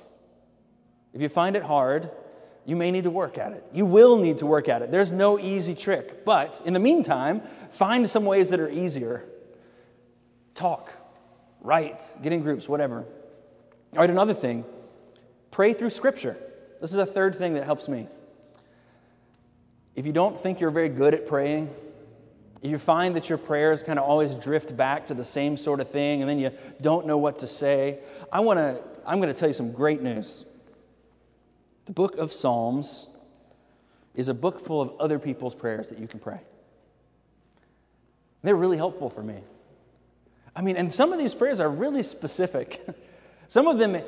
If 1.14 1.22
you 1.22 1.30
find 1.30 1.56
it 1.56 1.64
hard, 1.64 2.10
you 2.66 2.76
may 2.76 2.90
need 2.90 3.04
to 3.04 3.12
work 3.12 3.38
at 3.38 3.54
it. 3.54 3.64
You 3.72 3.86
will 3.86 4.18
need 4.18 4.40
to 4.40 4.48
work 4.48 4.68
at 4.68 4.82
it. 4.82 4.92
There's 4.92 5.12
no 5.12 5.40
easy 5.40 5.76
trick. 5.76 6.26
But 6.26 6.62
in 6.66 6.74
the 6.74 6.80
meantime, 6.80 7.44
find 7.70 8.10
some 8.10 8.26
ways 8.26 8.50
that 8.50 8.60
are 8.60 8.68
easier. 8.68 9.24
Talk, 10.56 10.92
write, 11.62 12.04
get 12.24 12.34
in 12.34 12.42
groups, 12.42 12.68
whatever. 12.68 13.06
All 13.94 14.00
right, 14.00 14.10
another 14.10 14.34
thing 14.34 14.66
pray 15.52 15.74
through 15.74 15.92
Scripture. 15.92 16.36
This 16.82 16.92
is 16.92 16.98
a 16.98 17.06
third 17.06 17.36
thing 17.36 17.54
that 17.54 17.64
helps 17.64 17.88
me. 17.88 18.10
If 19.96 20.06
you 20.06 20.12
don't 20.12 20.38
think 20.38 20.60
you're 20.60 20.72
very 20.72 20.90
good 20.90 21.14
at 21.14 21.28
praying, 21.28 21.70
you 22.66 22.78
find 22.78 23.16
that 23.16 23.30
your 23.30 23.38
prayers 23.38 23.84
kind 23.84 24.00
of 24.00 24.06
always 24.06 24.36
drift 24.36 24.76
back 24.76 25.08
to 25.08 25.14
the 25.14 25.24
same 25.24 25.58
sort 25.58 25.80
of 25.80 25.90
thing 25.90 26.22
and 26.22 26.30
then 26.30 26.40
you 26.40 26.52
don't 26.82 27.06
know 27.06 27.18
what 27.18 27.40
to 27.40 27.48
say, 27.48 28.00
I 28.32 28.40
want 28.40 28.60
to 28.60 28.82
I'm 29.06 29.20
going 29.20 29.32
to 29.32 29.40
tell 29.40 29.48
you 29.48 29.54
some 29.54 29.72
great 29.72 30.02
news. 30.02 30.46
The 31.86 31.92
book 31.92 32.18
of 32.18 32.34
Psalms 32.34 33.10
is 34.16 34.30
a 34.30 34.34
book 34.34 34.60
full 34.60 34.82
of 34.82 34.94
other 35.00 35.20
people's 35.20 35.54
prayers 35.54 35.90
that 35.90 36.00
you 36.00 36.08
can 36.08 36.20
pray. 36.20 36.40
They're 38.42 38.56
really 38.56 38.78
helpful 38.78 39.10
for 39.10 39.22
me. 39.22 39.40
I 40.56 40.62
mean, 40.62 40.78
and 40.78 40.92
some 40.92 41.14
of 41.14 41.20
these 41.20 41.34
prayers 41.34 41.60
are 41.60 41.70
really 41.70 42.04
specific. 42.04 42.86
some 43.48 43.68
of 43.68 43.78
them, 43.78 44.02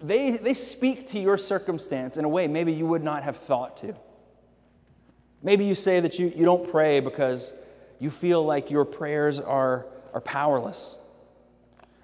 they, 0.00 0.32
they 0.32 0.54
speak 0.54 1.08
to 1.08 1.20
your 1.20 1.38
circumstance 1.38 2.16
in 2.16 2.24
a 2.24 2.28
way 2.28 2.46
maybe 2.46 2.72
you 2.72 2.86
would 2.86 3.04
not 3.04 3.22
have 3.22 3.36
thought 3.36 3.76
to. 3.78 3.94
Maybe 5.42 5.64
you 5.64 5.74
say 5.74 6.00
that 6.00 6.18
you, 6.18 6.32
you 6.34 6.44
don't 6.44 6.70
pray 6.70 7.00
because 7.00 7.52
you 7.98 8.10
feel 8.10 8.44
like 8.44 8.70
your 8.70 8.84
prayers 8.84 9.38
are, 9.38 9.86
are 10.12 10.20
powerless, 10.20 10.96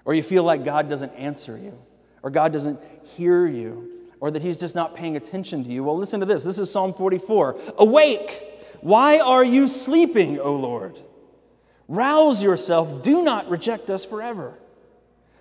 or 0.03 0.13
you 0.13 0.23
feel 0.23 0.43
like 0.43 0.63
God 0.63 0.89
doesn't 0.89 1.13
answer 1.13 1.57
you, 1.57 1.77
or 2.23 2.29
God 2.29 2.53
doesn't 2.53 2.79
hear 3.03 3.45
you, 3.45 3.91
or 4.19 4.31
that 4.31 4.41
He's 4.41 4.57
just 4.57 4.75
not 4.75 4.95
paying 4.95 5.15
attention 5.15 5.63
to 5.63 5.69
you. 5.69 5.83
Well, 5.83 5.97
listen 5.97 6.19
to 6.19 6.25
this. 6.25 6.43
This 6.43 6.57
is 6.57 6.71
Psalm 6.71 6.93
44. 6.93 7.57
Awake! 7.77 8.43
Why 8.81 9.19
are 9.19 9.43
you 9.43 9.67
sleeping, 9.67 10.39
O 10.39 10.55
Lord? 10.55 10.99
Rouse 11.87 12.41
yourself. 12.41 13.03
Do 13.03 13.23
not 13.23 13.49
reject 13.49 13.89
us 13.89 14.05
forever. 14.05 14.57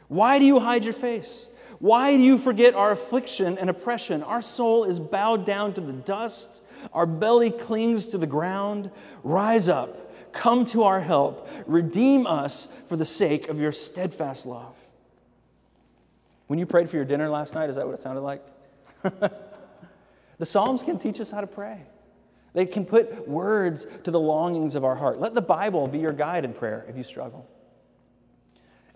Why 0.09 0.39
do 0.39 0.47
you 0.47 0.61
hide 0.61 0.85
your 0.85 0.93
face? 0.93 1.49
Why 1.79 2.17
do 2.17 2.23
you 2.23 2.39
forget 2.39 2.75
our 2.75 2.93
affliction 2.93 3.59
and 3.59 3.69
oppression? 3.69 4.23
Our 4.23 4.43
soul 4.43 4.85
is 4.85 5.01
bowed 5.01 5.45
down 5.45 5.75
to 5.75 5.81
the 5.81 5.93
dust. 5.93 6.63
Our 6.92 7.07
belly 7.07 7.51
clings 7.51 8.07
to 8.09 8.18
the 8.18 8.27
ground. 8.27 8.90
Rise 9.23 9.68
up, 9.68 10.33
come 10.33 10.64
to 10.66 10.85
our 10.85 11.01
help, 11.01 11.49
redeem 11.66 12.27
us 12.27 12.66
for 12.88 12.97
the 12.97 13.05
sake 13.05 13.49
of 13.49 13.59
your 13.59 13.73
steadfast 13.73 14.47
love. 14.47 14.77
When 16.47 16.59
you 16.59 16.66
prayed 16.66 16.90
for 16.90 16.97
your 16.97 17.05
dinner 17.05 17.29
last 17.29 17.55
night, 17.55 17.70
is 17.70 17.77
that 17.77 17.87
what 17.87 17.94
it 17.94 18.01
sounded 18.01 18.20
like? 18.20 18.44
the 20.38 20.47
Psalms 20.47 20.83
can 20.83 20.99
teach 20.99 21.20
us 21.20 21.31
how 21.31 21.40
to 21.40 21.47
pray. 21.47 21.81
They 22.53 22.66
can 22.66 22.85
put 22.85 23.27
words 23.27 23.87
to 24.05 24.11
the 24.11 24.20
longings 24.20 24.75
of 24.75 24.85
our 24.85 24.94
heart. 24.94 25.18
Let 25.18 25.35
the 25.35 25.42
Bible 25.42 25.88
be 25.88 25.99
your 25.99 26.12
guide 26.12 26.44
in 26.44 26.53
prayer 26.53 26.85
if 26.88 26.97
you 26.97 27.03
struggle. 27.03 27.49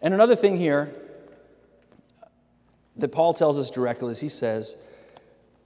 And 0.01 0.15
another 0.15 0.37
thing 0.37 0.57
here 0.57 0.95
that 2.97 3.09
Paul 3.09 3.35
tells 3.35 3.59
us 3.59 3.71
directly 3.71 4.13
is 4.13 4.21
he 4.21 4.29
says 4.29 4.77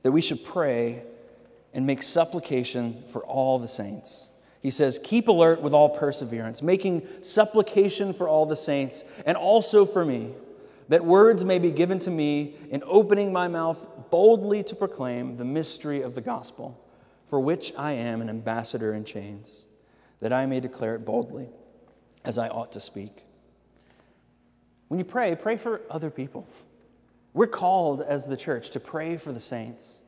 that 0.02 0.12
we 0.12 0.20
should 0.20 0.44
pray 0.44 1.02
and 1.74 1.86
make 1.86 2.02
supplication 2.02 3.02
for 3.08 3.24
all 3.24 3.58
the 3.58 3.68
saints. 3.68 4.28
He 4.60 4.70
says, 4.70 5.00
Keep 5.02 5.28
alert 5.28 5.60
with 5.60 5.74
all 5.74 5.88
perseverance, 5.88 6.62
making 6.62 7.06
supplication 7.20 8.12
for 8.12 8.28
all 8.28 8.46
the 8.46 8.56
saints, 8.56 9.04
and 9.26 9.36
also 9.36 9.84
for 9.84 10.04
me, 10.04 10.34
that 10.88 11.04
words 11.04 11.44
may 11.44 11.58
be 11.58 11.70
given 11.70 11.98
to 12.00 12.10
me 12.10 12.54
in 12.70 12.82
opening 12.86 13.32
my 13.32 13.48
mouth 13.48 13.84
boldly 14.10 14.62
to 14.64 14.76
proclaim 14.76 15.36
the 15.36 15.44
mystery 15.44 16.02
of 16.02 16.14
the 16.14 16.20
gospel, 16.20 16.78
for 17.28 17.40
which 17.40 17.72
I 17.76 17.92
am 17.92 18.20
an 18.20 18.28
ambassador 18.28 18.92
in 18.94 19.04
chains, 19.04 19.64
that 20.20 20.32
I 20.32 20.46
may 20.46 20.60
declare 20.60 20.94
it 20.94 21.04
boldly, 21.04 21.48
as 22.24 22.38
I 22.38 22.48
ought 22.48 22.72
to 22.72 22.80
speak. 22.80 23.24
When 24.88 24.98
you 24.98 25.04
pray, 25.04 25.34
pray 25.34 25.56
for 25.56 25.80
other 25.90 26.10
people. 26.10 26.46
We're 27.32 27.46
called 27.46 28.02
as 28.02 28.26
the 28.26 28.36
church 28.36 28.70
to 28.70 28.80
pray 28.80 29.16
for 29.16 29.32
the 29.32 29.40
saints. 29.40 30.02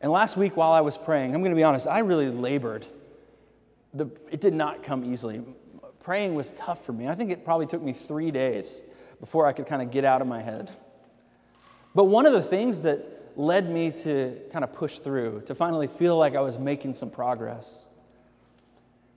And 0.00 0.12
last 0.12 0.36
week, 0.36 0.56
while 0.56 0.72
I 0.72 0.80
was 0.80 0.98
praying, 0.98 1.34
I'm 1.34 1.40
going 1.40 1.52
to 1.52 1.56
be 1.56 1.62
honest, 1.62 1.86
I 1.86 2.00
really 2.00 2.28
labored. 2.28 2.86
The, 3.94 4.10
it 4.30 4.40
did 4.40 4.54
not 4.54 4.82
come 4.82 5.04
easily. 5.04 5.42
Praying 6.00 6.34
was 6.34 6.52
tough 6.52 6.84
for 6.84 6.92
me. 6.92 7.08
I 7.08 7.14
think 7.14 7.30
it 7.30 7.44
probably 7.44 7.66
took 7.66 7.82
me 7.82 7.92
three 7.92 8.30
days 8.30 8.82
before 9.20 9.46
I 9.46 9.52
could 9.52 9.66
kind 9.66 9.82
of 9.82 9.90
get 9.90 10.04
out 10.04 10.20
of 10.20 10.28
my 10.28 10.42
head. 10.42 10.70
But 11.94 12.04
one 12.04 12.26
of 12.26 12.34
the 12.34 12.42
things 12.42 12.82
that 12.82 13.32
led 13.36 13.70
me 13.70 13.90
to 13.90 14.38
kind 14.52 14.64
of 14.64 14.72
push 14.72 14.98
through, 14.98 15.42
to 15.46 15.54
finally 15.54 15.86
feel 15.86 16.16
like 16.16 16.34
I 16.34 16.40
was 16.40 16.58
making 16.58 16.94
some 16.94 17.10
progress, 17.10 17.86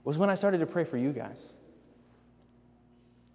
was 0.04 0.16
when 0.16 0.30
I 0.30 0.34
started 0.34 0.58
to 0.58 0.66
pray 0.66 0.84
for 0.84 0.96
you 0.96 1.12
guys. 1.12 1.52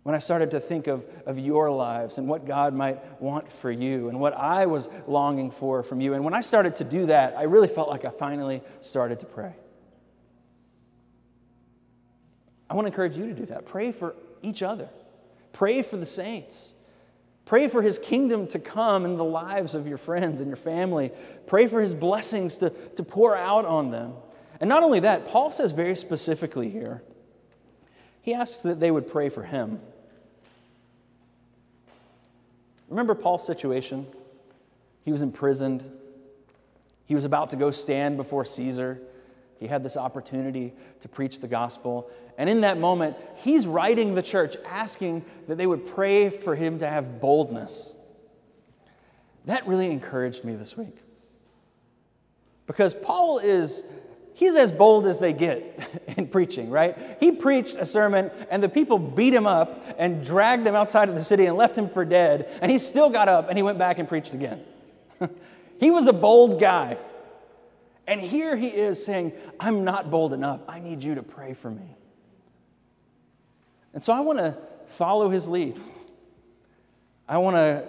When 0.06 0.14
I 0.14 0.20
started 0.20 0.52
to 0.52 0.60
think 0.60 0.86
of, 0.86 1.04
of 1.26 1.40
your 1.40 1.72
lives 1.72 2.20
and 2.20 2.28
what 2.28 2.46
God 2.46 2.76
might 2.76 3.20
want 3.20 3.52
for 3.52 3.72
you 3.72 4.08
and 4.08 4.20
what 4.20 4.34
I 4.36 4.68
was 4.68 4.88
longing 5.08 5.50
for 5.50 5.82
from 5.82 6.00
you. 6.00 6.14
And 6.14 6.24
when 6.24 6.36
I 6.36 6.42
started 6.42 6.76
to 6.76 6.84
do 6.84 7.08
that, 7.08 7.36
I 7.36 7.46
really 7.46 7.68
felt 7.68 7.90
like 7.90 8.06
I 8.06 8.12
finally 8.12 8.62
started 8.82 9.22
to 9.22 9.26
pray. 9.26 9.52
I 12.70 12.76
want 12.76 12.86
to 12.86 12.92
encourage 12.92 13.18
you 13.18 13.26
to 13.26 13.34
do 13.34 13.48
that. 13.48 13.66
Pray 13.66 13.92
for 13.92 14.16
each 14.44 14.62
other, 14.62 14.90
pray 15.54 15.82
for 15.82 15.98
the 15.98 16.06
saints. 16.06 16.76
Pray 17.46 17.68
for 17.68 17.82
his 17.82 17.98
kingdom 17.98 18.46
to 18.50 18.60
come 18.60 19.06
in 19.06 19.18
the 19.18 19.24
lives 19.24 19.74
of 19.74 19.88
your 19.88 19.98
friends 19.98 20.40
and 20.40 20.50
your 20.50 20.58
family. 20.58 21.12
Pray 21.48 21.66
for 21.66 21.82
his 21.82 21.96
blessings 21.96 22.60
to, 22.60 22.70
to 22.70 23.04
pour 23.04 23.36
out 23.36 23.66
on 23.66 23.90
them. 23.90 24.14
And 24.60 24.70
not 24.70 24.84
only 24.84 25.00
that, 25.00 25.28
Paul 25.28 25.52
says 25.52 25.72
very 25.72 25.96
specifically 25.96 26.70
here, 26.70 27.02
he 28.22 28.36
asks 28.36 28.62
that 28.64 28.80
they 28.80 28.92
would 28.92 29.08
pray 29.08 29.30
for 29.30 29.44
him. 29.44 29.80
Remember 32.90 33.16
Paul's 33.16 33.46
situation? 33.46 34.08
He 35.04 35.12
was 35.12 35.22
imprisoned. 35.22 35.84
He 37.06 37.16
was 37.16 37.26
about 37.26 37.52
to 37.52 37.56
go 37.56 37.72
stand 37.72 38.18
before 38.18 38.46
Caesar. 38.46 39.00
He 39.60 39.68
had 39.68 39.84
this 39.84 39.98
opportunity 39.98 40.74
to 41.02 41.08
preach 41.08 41.40
the 41.40 41.48
gospel. 41.48 42.10
And 42.38 42.50
in 42.50 42.62
that 42.62 42.78
moment, 42.78 43.16
he's 43.38 43.66
writing 43.66 44.16
the 44.16 44.22
church 44.22 44.58
asking 44.66 45.24
that 45.48 45.58
they 45.58 45.68
would 45.68 45.88
pray 45.88 46.30
for 46.30 46.56
him 46.56 46.80
to 46.80 46.88
have 46.88 47.22
boldness. 47.22 47.96
That 49.46 49.66
really 49.68 49.92
encouraged 49.92 50.44
me 50.44 50.56
this 50.56 50.76
week. 50.76 50.98
Because 52.68 52.94
Paul 52.94 53.38
is, 53.40 53.84
he's 54.34 54.56
as 54.56 54.72
bold 54.72 55.06
as 55.06 55.20
they 55.20 55.34
get 55.34 56.04
in 56.18 56.28
preaching, 56.28 56.70
right? 56.70 57.18
He 57.20 57.32
preached 57.32 57.76
a 57.76 57.86
sermon 57.86 58.32
and 58.50 58.64
the 58.64 58.70
people 58.70 58.98
beat 58.98 59.34
him 59.34 59.48
up 59.48 59.84
and 59.98 60.24
dragged 60.24 60.66
him 60.66 60.76
outside 60.76 61.10
of 61.10 61.16
the 61.16 61.24
city 61.24 61.46
and 61.46 61.58
left 61.58 61.78
him 61.78 61.90
for 61.90 62.06
dead. 62.06 62.50
And 62.62 62.72
he 62.72 62.78
still 62.78 63.10
got 63.10 63.30
up 63.30 63.50
and 63.50 63.58
he 63.58 63.64
went 63.64 63.78
back 63.78 64.00
and 64.00 64.08
preached 64.08 64.34
again. 64.34 64.64
he 65.80 65.92
was 65.92 66.08
a 66.08 66.14
bold 66.14 66.60
guy. 66.60 66.98
And 68.08 68.22
here 68.22 68.56
he 68.56 68.68
is 68.68 69.04
saying, 69.04 69.34
I'm 69.60 69.84
not 69.84 70.12
bold 70.12 70.34
enough. 70.34 70.62
I 70.68 70.80
need 70.80 71.04
you 71.04 71.16
to 71.16 71.24
pray 71.24 71.54
for 71.54 71.72
me. 71.72 71.96
And 73.94 74.04
so 74.04 74.14
I 74.14 74.20
want 74.20 74.40
to 74.40 74.56
follow 74.88 75.30
his 75.30 75.48
lead. 75.48 75.80
I 77.28 77.40
want 77.40 77.56
to 77.56 77.88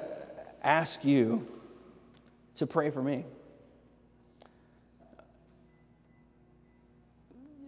ask 0.62 1.04
you 1.04 1.46
to 2.54 2.66
pray 2.66 2.90
for 2.90 3.02
me. 3.02 3.24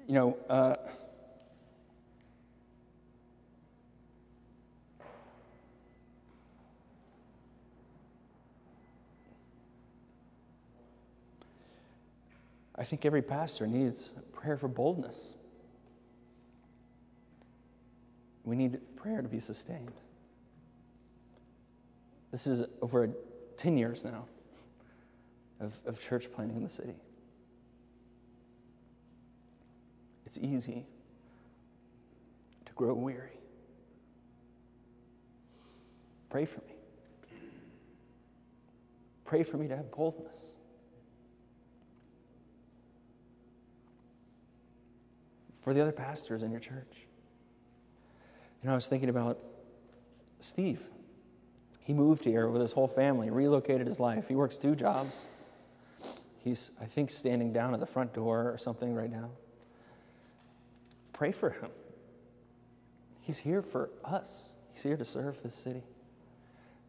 You 0.09 0.15
know, 0.15 0.37
uh, 0.49 0.75
I 12.75 12.85
think 12.85 13.05
every 13.05 13.21
pastor 13.21 13.67
needs 13.67 14.13
prayer 14.33 14.57
for 14.57 14.67
boldness. 14.67 15.35
We 18.45 18.57
need 18.57 18.81
prayer 18.97 19.21
to 19.21 19.29
be 19.29 19.41
sustained. 19.41 19.93
This 22.33 22.47
is 22.47 22.63
over 22.81 23.11
10 23.59 23.77
years 23.77 24.07
now 24.07 24.25
of, 25.61 25.79
of 25.85 26.01
church 26.01 26.33
planting 26.33 26.57
in 26.57 26.63
the 26.63 26.71
city. 26.71 26.95
It's 30.29 30.37
easy 30.37 30.85
to 32.67 32.73
grow 32.75 32.93
weary. 32.93 33.41
Pray 36.29 36.45
for 36.45 36.61
me. 36.61 36.75
Pray 39.25 39.43
for 39.43 39.57
me 39.57 39.69
to 39.69 39.75
have 39.77 39.91
boldness. 39.91 40.57
for 45.63 45.75
the 45.75 45.81
other 45.81 45.93
pastors 45.93 46.43
in 46.43 46.51
your 46.51 46.61
church. 46.61 47.07
You 48.63 48.67
know, 48.67 48.73
I 48.73 48.75
was 48.75 48.87
thinking 48.87 49.09
about 49.09 49.39
Steve. 50.41 50.83
He 51.81 51.93
moved 51.93 52.25
here 52.25 52.49
with 52.49 52.61
his 52.63 52.73
whole 52.73 52.89
family, 52.89 53.29
relocated 53.29 53.87
his 53.87 53.99
life. 53.99 54.29
He 54.29 54.35
works 54.35 54.57
two 54.57 54.75
jobs. 54.75 55.27
He's, 56.39 56.71
I 56.81 56.85
think, 56.85 57.11
standing 57.11 57.53
down 57.53 57.75
at 57.75 57.81
the 57.81 57.87
front 57.87 58.15
door 58.15 58.51
or 58.51 58.57
something 58.57 58.95
right 58.95 59.11
now. 59.11 59.31
Pray 61.19 61.33
for 61.33 61.51
him. 61.51 61.71
He's 63.23 63.39
here 63.39 63.61
for 63.61 63.91
us, 64.05 64.53
he's 64.73 64.85
here 64.85 64.97
to 64.97 65.05
serve 65.05 65.43
this 65.43 65.57
city. 65.57 65.83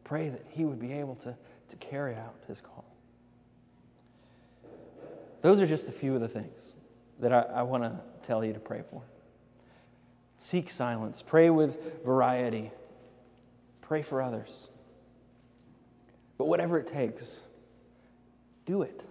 Pray 0.03 0.29
that 0.29 0.45
he 0.51 0.65
would 0.65 0.79
be 0.79 0.93
able 0.93 1.15
to, 1.15 1.35
to 1.69 1.75
carry 1.77 2.13
out 2.13 2.35
his 2.47 2.61
call. 2.61 2.85
Those 5.41 5.59
are 5.63 5.65
just 5.65 5.89
a 5.89 5.91
few 5.91 6.13
of 6.13 6.21
the 6.21 6.27
things 6.27 6.75
that 7.19 7.33
I, 7.33 7.41
I 7.41 7.61
want 7.63 7.81
to 7.81 7.99
tell 8.21 8.45
you 8.45 8.53
to 8.53 8.59
pray 8.59 8.83
for. 8.91 9.01
Seek 10.37 10.69
silence, 10.69 11.23
pray 11.23 11.49
with 11.49 12.03
variety, 12.05 12.69
pray 13.81 14.03
for 14.03 14.21
others. 14.21 14.69
But 16.37 16.45
whatever 16.45 16.77
it 16.77 16.85
takes, 16.85 17.41
do 18.67 18.83
it. 18.83 19.07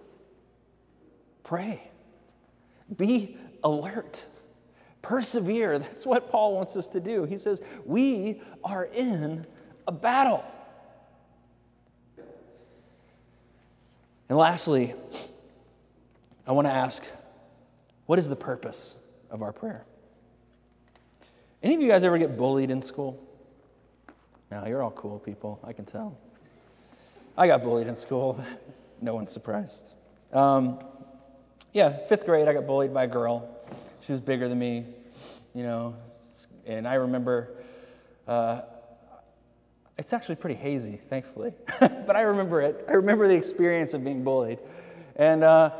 Pray. 1.43 1.91
Be 2.95 3.35
alert. 3.65 4.25
Persevere. 5.01 5.79
That's 5.79 6.05
what 6.05 6.29
Paul 6.29 6.55
wants 6.55 6.75
us 6.75 6.89
to 6.89 6.99
do. 6.99 7.23
He 7.23 7.37
says, 7.37 7.61
We 7.85 8.41
are 8.63 8.85
in 8.85 9.45
a 9.87 9.91
battle. 9.91 10.43
And 14.27 14.37
lastly, 14.37 14.93
I 16.45 16.51
want 16.51 16.67
to 16.67 16.71
ask 16.71 17.03
what 18.05 18.19
is 18.19 18.27
the 18.27 18.35
purpose 18.35 18.95
of 19.29 19.41
our 19.41 19.51
prayer? 19.51 19.85
Any 21.61 21.75
of 21.75 21.81
you 21.81 21.87
guys 21.87 22.03
ever 22.03 22.17
get 22.17 22.37
bullied 22.37 22.71
in 22.71 22.81
school? 22.81 23.23
No, 24.51 24.65
you're 24.65 24.81
all 24.81 24.91
cool 24.91 25.19
people, 25.19 25.59
I 25.63 25.73
can 25.73 25.85
tell. 25.85 26.17
I 27.37 27.47
got 27.47 27.63
bullied 27.63 27.87
in 27.87 27.95
school. 27.95 28.43
no 29.01 29.13
one's 29.13 29.31
surprised. 29.31 29.91
Um, 30.33 30.79
yeah, 31.73 31.97
fifth 32.07 32.25
grade, 32.25 32.47
I 32.47 32.53
got 32.53 32.65
bullied 32.65 32.93
by 32.93 33.03
a 33.03 33.07
girl. 33.07 33.47
She 34.01 34.11
was 34.11 34.21
bigger 34.21 34.47
than 34.47 34.59
me, 34.59 34.85
you 35.53 35.63
know, 35.63 35.95
and 36.65 36.87
I 36.87 36.95
remember. 36.95 37.51
Uh, 38.27 38.61
it's 39.97 40.13
actually 40.13 40.35
pretty 40.35 40.55
hazy, 40.55 40.97
thankfully, 41.09 41.51
but 41.79 42.15
I 42.15 42.21
remember 42.21 42.61
it. 42.61 42.85
I 42.87 42.93
remember 42.93 43.27
the 43.27 43.35
experience 43.35 43.93
of 43.93 44.03
being 44.03 44.23
bullied, 44.23 44.59
and 45.17 45.43
uh, 45.43 45.71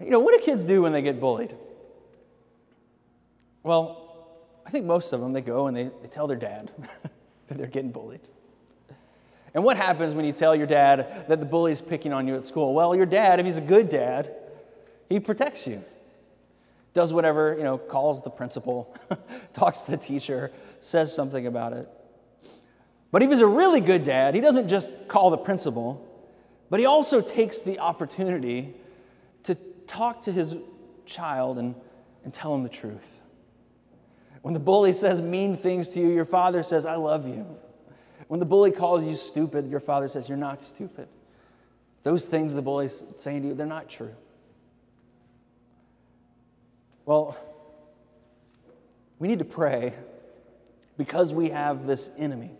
you 0.00 0.10
know, 0.10 0.20
what 0.20 0.38
do 0.38 0.44
kids 0.44 0.64
do 0.64 0.82
when 0.82 0.92
they 0.92 1.02
get 1.02 1.20
bullied? 1.20 1.54
Well, 3.62 4.02
I 4.66 4.70
think 4.70 4.86
most 4.86 5.12
of 5.12 5.20
them, 5.20 5.32
they 5.32 5.40
go 5.40 5.66
and 5.66 5.76
they, 5.76 5.90
they 6.02 6.08
tell 6.08 6.26
their 6.26 6.36
dad 6.36 6.70
that 7.48 7.58
they're 7.58 7.66
getting 7.66 7.92
bullied. 7.92 8.20
And 9.54 9.62
what 9.64 9.76
happens 9.76 10.14
when 10.14 10.24
you 10.24 10.32
tell 10.32 10.56
your 10.56 10.66
dad 10.66 11.26
that 11.28 11.38
the 11.38 11.46
bully 11.46 11.72
is 11.72 11.80
picking 11.80 12.12
on 12.12 12.26
you 12.26 12.36
at 12.36 12.44
school? 12.44 12.72
Well, 12.72 12.94
your 12.94 13.06
dad, 13.06 13.38
if 13.38 13.46
he's 13.46 13.58
a 13.58 13.62
good 13.62 13.90
dad, 13.90 14.34
he 15.08 15.20
protects 15.20 15.66
you. 15.66 15.84
Does 16.94 17.12
whatever, 17.12 17.56
you 17.56 17.64
know, 17.64 17.78
calls 17.78 18.22
the 18.22 18.30
principal, 18.30 18.94
talks 19.52 19.78
to 19.80 19.90
the 19.90 19.96
teacher, 19.96 20.52
says 20.80 21.14
something 21.14 21.46
about 21.46 21.72
it. 21.72 21.88
But 23.10 23.22
if 23.22 23.30
he's 23.30 23.40
a 23.40 23.46
really 23.46 23.80
good 23.80 24.04
dad, 24.04 24.34
he 24.34 24.40
doesn't 24.40 24.68
just 24.68 25.08
call 25.08 25.30
the 25.30 25.38
principal, 25.38 26.08
but 26.70 26.80
he 26.80 26.86
also 26.86 27.20
takes 27.20 27.58
the 27.58 27.78
opportunity 27.78 28.74
to 29.44 29.54
talk 29.86 30.22
to 30.22 30.32
his 30.32 30.54
child 31.06 31.58
and, 31.58 31.74
and 32.24 32.32
tell 32.32 32.54
him 32.54 32.62
the 32.62 32.68
truth. 32.68 33.20
When 34.42 34.54
the 34.54 34.60
bully 34.60 34.92
says 34.92 35.20
mean 35.20 35.56
things 35.56 35.90
to 35.90 36.00
you, 36.00 36.08
your 36.08 36.24
father 36.24 36.62
says, 36.62 36.84
I 36.84 36.96
love 36.96 37.28
you. 37.28 37.46
When 38.28 38.40
the 38.40 38.46
bully 38.46 38.70
calls 38.70 39.04
you 39.04 39.14
stupid, 39.14 39.70
your 39.70 39.80
father 39.80 40.08
says, 40.08 40.28
You're 40.28 40.38
not 40.38 40.62
stupid. 40.62 41.08
Those 42.02 42.26
things 42.26 42.54
the 42.54 42.62
bully's 42.62 43.02
saying 43.14 43.42
to 43.42 43.48
you, 43.48 43.54
they're 43.54 43.66
not 43.66 43.88
true. 43.88 44.14
Well, 47.04 47.36
we 49.18 49.28
need 49.28 49.40
to 49.40 49.44
pray 49.44 49.94
because 50.96 51.32
we 51.32 51.50
have 51.50 51.86
this 51.86 52.10
enemy. 52.16 52.50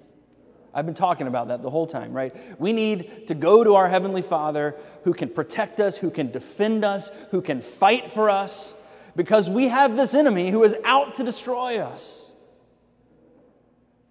I've 0.75 0.87
been 0.87 0.95
talking 0.95 1.27
about 1.27 1.49
that 1.49 1.63
the 1.63 1.71
whole 1.71 1.87
time, 1.87 2.13
right? 2.13 2.35
We 2.59 2.73
need 2.73 3.29
to 3.29 3.35
go 3.35 3.63
to 3.63 3.75
our 3.75 3.89
Heavenly 3.89 4.23
Father 4.23 4.75
who 5.05 5.13
can 5.13 5.29
protect 5.29 5.81
us, 5.81 5.97
who 5.97 6.11
can 6.11 6.31
defend 6.31 6.85
us, 6.85 7.11
who 7.31 7.43
can 7.43 7.61
fight 7.61 8.11
for 8.11 8.31
us, 8.31 8.75
because 9.15 9.51
we 9.51 9.69
have 9.69 9.97
this 9.97 10.15
enemy 10.15 10.51
who 10.51 10.65
is 10.65 10.75
out 10.85 11.17
to 11.17 11.25
destroy 11.25 11.79
us. 11.79 12.33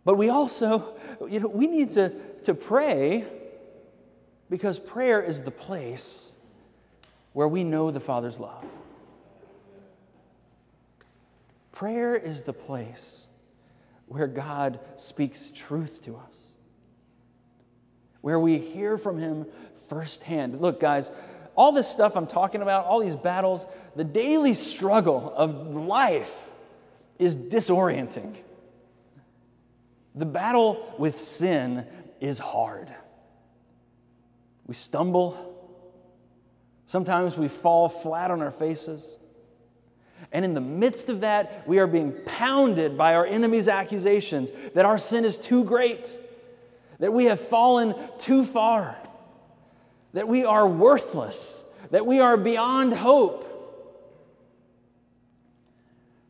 But 0.05 0.15
we 0.15 0.29
also, 0.29 0.95
you 1.29 1.39
know, 1.39 1.47
we 1.47 1.67
need 1.67 1.91
to, 1.91 2.13
to 2.43 2.53
pray 2.53 3.25
because 4.49 4.77
prayer 4.77 5.21
is 5.21 5.41
the 5.41 5.51
place 5.51 6.31
where 7.33 7.47
we 7.47 7.63
know 7.63 7.89
the 7.89 7.99
Father's 7.99 8.39
love. 8.39 8.65
Prayer 11.81 12.15
is 12.15 12.43
the 12.43 12.53
place 12.53 13.25
where 14.05 14.27
God 14.27 14.79
speaks 14.97 15.51
truth 15.51 16.03
to 16.03 16.15
us, 16.15 16.51
where 18.21 18.39
we 18.39 18.59
hear 18.59 18.99
from 18.99 19.17
Him 19.17 19.47
firsthand. 19.89 20.61
Look, 20.61 20.79
guys, 20.79 21.09
all 21.55 21.71
this 21.71 21.87
stuff 21.87 22.15
I'm 22.15 22.27
talking 22.27 22.61
about, 22.61 22.85
all 22.85 22.99
these 22.99 23.15
battles, 23.15 23.65
the 23.95 24.03
daily 24.03 24.53
struggle 24.53 25.33
of 25.35 25.73
life 25.73 26.51
is 27.17 27.35
disorienting. 27.35 28.35
The 30.13 30.27
battle 30.27 30.93
with 30.99 31.19
sin 31.19 31.87
is 32.19 32.37
hard. 32.37 32.93
We 34.67 34.75
stumble. 34.75 35.35
Sometimes 36.85 37.35
we 37.35 37.47
fall 37.47 37.89
flat 37.89 38.29
on 38.29 38.43
our 38.43 38.51
faces. 38.51 39.17
And 40.31 40.45
in 40.45 40.53
the 40.53 40.61
midst 40.61 41.09
of 41.09 41.21
that, 41.21 41.67
we 41.67 41.79
are 41.79 41.87
being 41.87 42.13
pounded 42.25 42.97
by 42.97 43.15
our 43.15 43.25
enemy's 43.25 43.67
accusations 43.67 44.51
that 44.73 44.85
our 44.85 44.97
sin 44.97 45.25
is 45.25 45.37
too 45.37 45.63
great, 45.63 46.17
that 46.99 47.13
we 47.13 47.25
have 47.25 47.39
fallen 47.39 47.93
too 48.17 48.45
far, 48.45 48.95
that 50.13 50.27
we 50.27 50.45
are 50.45 50.67
worthless, 50.67 51.63
that 51.89 52.05
we 52.05 52.19
are 52.19 52.37
beyond 52.37 52.93
hope. 52.93 53.47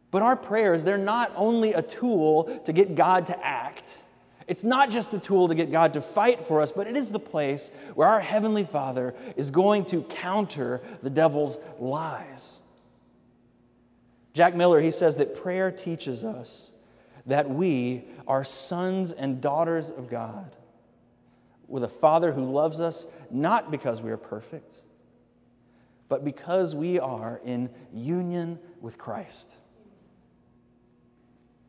But 0.09 0.23
our 0.23 0.35
prayers, 0.35 0.83
they're 0.83 0.97
not 0.97 1.31
only 1.35 1.73
a 1.73 1.81
tool 1.81 2.61
to 2.65 2.73
get 2.73 2.95
God 2.95 3.27
to 3.27 3.45
act. 3.45 4.01
It's 4.47 4.63
not 4.63 4.89
just 4.89 5.13
a 5.13 5.19
tool 5.19 5.47
to 5.47 5.55
get 5.55 5.71
God 5.71 5.93
to 5.93 6.01
fight 6.01 6.45
for 6.45 6.59
us, 6.59 6.71
but 6.71 6.87
it 6.87 6.97
is 6.97 7.11
the 7.11 7.19
place 7.19 7.71
where 7.93 8.07
our 8.07 8.19
Heavenly 8.19 8.65
Father 8.65 9.13
is 9.37 9.51
going 9.51 9.85
to 9.85 10.01
counter 10.03 10.81
the 11.03 11.09
devil's 11.09 11.59
lies. 11.79 12.60
Jack 14.33 14.55
Miller, 14.55 14.79
he 14.79 14.91
says 14.91 15.17
that 15.17 15.35
prayer 15.35 15.71
teaches 15.71 16.23
us 16.23 16.71
that 17.25 17.49
we 17.49 18.05
are 18.27 18.43
sons 18.43 19.11
and 19.11 19.41
daughters 19.41 19.91
of 19.91 20.09
God 20.09 20.55
with 21.67 21.83
a 21.83 21.89
Father 21.89 22.31
who 22.31 22.51
loves 22.51 22.79
us 22.79 23.05
not 23.29 23.71
because 23.71 24.01
we 24.01 24.11
are 24.11 24.17
perfect, 24.17 24.75
but 26.09 26.25
because 26.25 26.75
we 26.75 26.99
are 26.99 27.39
in 27.43 27.69
union 27.93 28.59
with 28.81 28.97
Christ. 28.97 29.51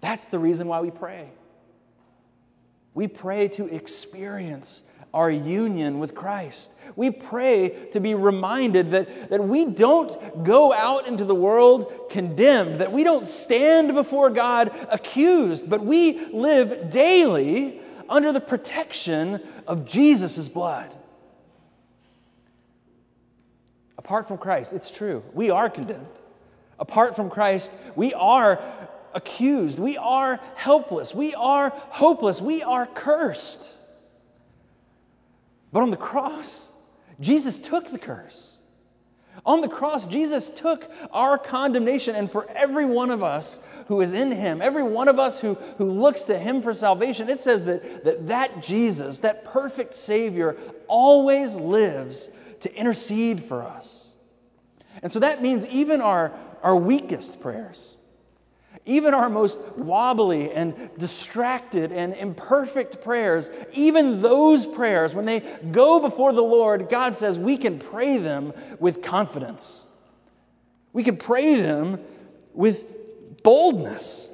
That's 0.01 0.29
the 0.29 0.39
reason 0.39 0.67
why 0.67 0.81
we 0.81 0.91
pray. 0.91 1.31
We 2.95 3.09
pray 3.09 3.49
to 3.49 3.67
experience 3.67 4.83
our 5.15 5.31
union 5.31 5.99
with 5.99 6.15
Christ. 6.15 6.73
We 6.97 7.11
pray 7.11 7.89
to 7.93 8.01
be 8.01 8.15
reminded 8.15 8.93
that, 8.93 9.31
that 9.31 9.45
we 9.45 9.67
don't 9.67 10.45
go 10.45 10.73
out 10.73 11.07
into 11.07 11.25
the 11.25 11.35
world 11.35 12.09
condemned, 12.11 12.81
that 12.81 12.93
we 12.93 13.05
don't 13.05 13.27
stand 13.27 13.95
before 13.95 14.31
God 14.31 14.71
accused, 14.91 15.69
but 15.69 15.85
we 15.85 16.27
live 16.27 16.91
daily 16.91 17.81
under 18.09 18.33
the 18.33 18.41
protection 18.41 19.41
of 19.67 19.87
Jesus' 19.87 20.49
blood. 20.49 20.95
Apart 23.99 24.29
from 24.29 24.39
Christ, 24.39 24.73
it's 24.73 24.91
true, 24.91 25.23
we 25.33 25.51
are 25.51 25.71
condemned. 25.71 26.07
Apart 26.79 27.15
from 27.15 27.31
Christ, 27.31 27.73
we 27.95 28.13
are 28.15 28.61
accused. 29.15 29.79
We 29.79 29.97
are 29.97 30.41
helpless. 30.55 31.15
We 31.15 31.35
are 31.35 31.71
hopeless. 31.71 32.41
We 32.41 32.63
are 32.63 32.87
cursed. 32.87 33.71
But 35.73 35.83
on 35.83 35.91
the 35.91 35.97
cross, 35.97 36.69
Jesus 37.21 37.59
took 37.59 37.91
the 37.91 37.99
curse. 37.99 38.59
On 39.45 39.61
the 39.61 39.69
cross, 39.69 40.07
Jesus 40.07 40.51
took 40.51 40.89
our 41.11 41.39
condemnation, 41.39 42.15
and 42.15 42.31
for 42.31 42.47
every 42.51 42.85
one 42.85 43.11
of 43.11 43.23
us 43.23 43.61
who 43.89 44.01
is 44.01 44.13
in 44.13 44.31
Him, 44.31 44.61
every 44.61 44.83
one 44.83 45.09
of 45.09 45.19
us 45.19 45.41
who, 45.41 45.55
who 45.79 45.91
looks 45.91 46.23
to 46.25 46.39
Him 46.39 46.63
for 46.63 46.75
salvation, 46.75 47.29
it 47.29 47.41
says 47.41 47.65
that, 47.65 48.05
that 48.05 48.27
that 48.29 48.63
Jesus, 48.63 49.21
that 49.21 49.45
perfect 49.45 49.95
Savior, 49.95 50.57
always 50.87 51.57
lives 51.57 52.31
to 52.61 52.73
intercede 52.75 53.43
for 53.43 53.63
us. 53.63 54.13
And 55.03 55.11
so 55.11 55.19
that 55.21 55.43
means 55.43 55.67
even 55.67 56.01
our, 56.01 56.33
our 56.63 56.77
weakest 56.77 57.41
prayers, 57.41 57.97
even 58.85 59.15
our 59.15 59.29
most 59.29 59.61
wobbly 59.77 60.51
and 60.51 60.91
distracted 60.99 61.93
and 61.93 62.15
imperfect 62.15 63.03
prayers, 63.03 63.49
even 63.73 64.23
those 64.23 64.67
prayers, 64.67 65.15
when 65.15 65.25
they 65.25 65.41
go 65.71 66.01
before 66.01 66.33
the 66.33 66.43
Lord, 66.43 66.89
God 66.89 67.17
says 67.17 67.39
we 67.39 67.57
can 67.57 67.79
pray 67.79 68.19
them 68.19 68.53
with 68.81 69.03
confidence. 69.03 69.85
We 70.93 71.05
can 71.05 71.17
pray 71.17 71.55
them 71.55 72.01
with 72.55 72.85
boldness. 73.43 74.29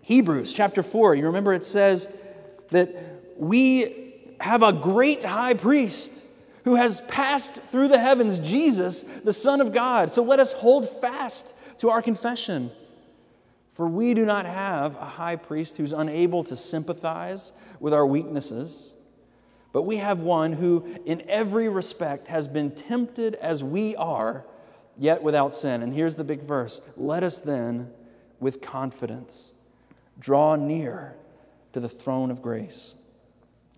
Hebrews 0.00 0.54
chapter 0.54 0.82
4, 0.82 1.16
you 1.16 1.26
remember 1.26 1.52
it 1.52 1.64
says 1.64 2.08
that 2.70 2.96
we 3.36 4.14
have 4.40 4.62
a 4.62 4.72
great 4.72 5.22
high 5.22 5.54
priest 5.54 6.24
who 6.64 6.76
has 6.76 7.02
passed 7.02 7.62
through 7.64 7.88
the 7.88 7.98
heavens, 7.98 8.38
Jesus, 8.38 9.02
the 9.02 9.32
Son 9.32 9.60
of 9.60 9.72
God. 9.72 10.10
So 10.10 10.22
let 10.22 10.40
us 10.40 10.52
hold 10.52 10.88
fast 11.00 11.54
to 11.78 11.90
our 11.90 12.00
confession. 12.00 12.70
For 13.78 13.86
we 13.86 14.12
do 14.12 14.26
not 14.26 14.44
have 14.44 14.96
a 14.96 15.04
high 15.04 15.36
priest 15.36 15.76
who's 15.76 15.92
unable 15.92 16.42
to 16.42 16.56
sympathize 16.56 17.52
with 17.78 17.94
our 17.94 18.04
weaknesses, 18.04 18.92
but 19.72 19.82
we 19.82 19.98
have 19.98 20.20
one 20.20 20.54
who, 20.54 20.84
in 21.06 21.22
every 21.28 21.68
respect, 21.68 22.26
has 22.26 22.48
been 22.48 22.72
tempted 22.72 23.36
as 23.36 23.62
we 23.62 23.94
are, 23.94 24.44
yet 24.96 25.22
without 25.22 25.54
sin. 25.54 25.80
And 25.84 25.94
here's 25.94 26.16
the 26.16 26.24
big 26.24 26.42
verse 26.42 26.80
Let 26.96 27.22
us 27.22 27.38
then, 27.38 27.92
with 28.40 28.60
confidence, 28.60 29.52
draw 30.18 30.56
near 30.56 31.14
to 31.72 31.78
the 31.78 31.88
throne 31.88 32.32
of 32.32 32.42
grace, 32.42 32.96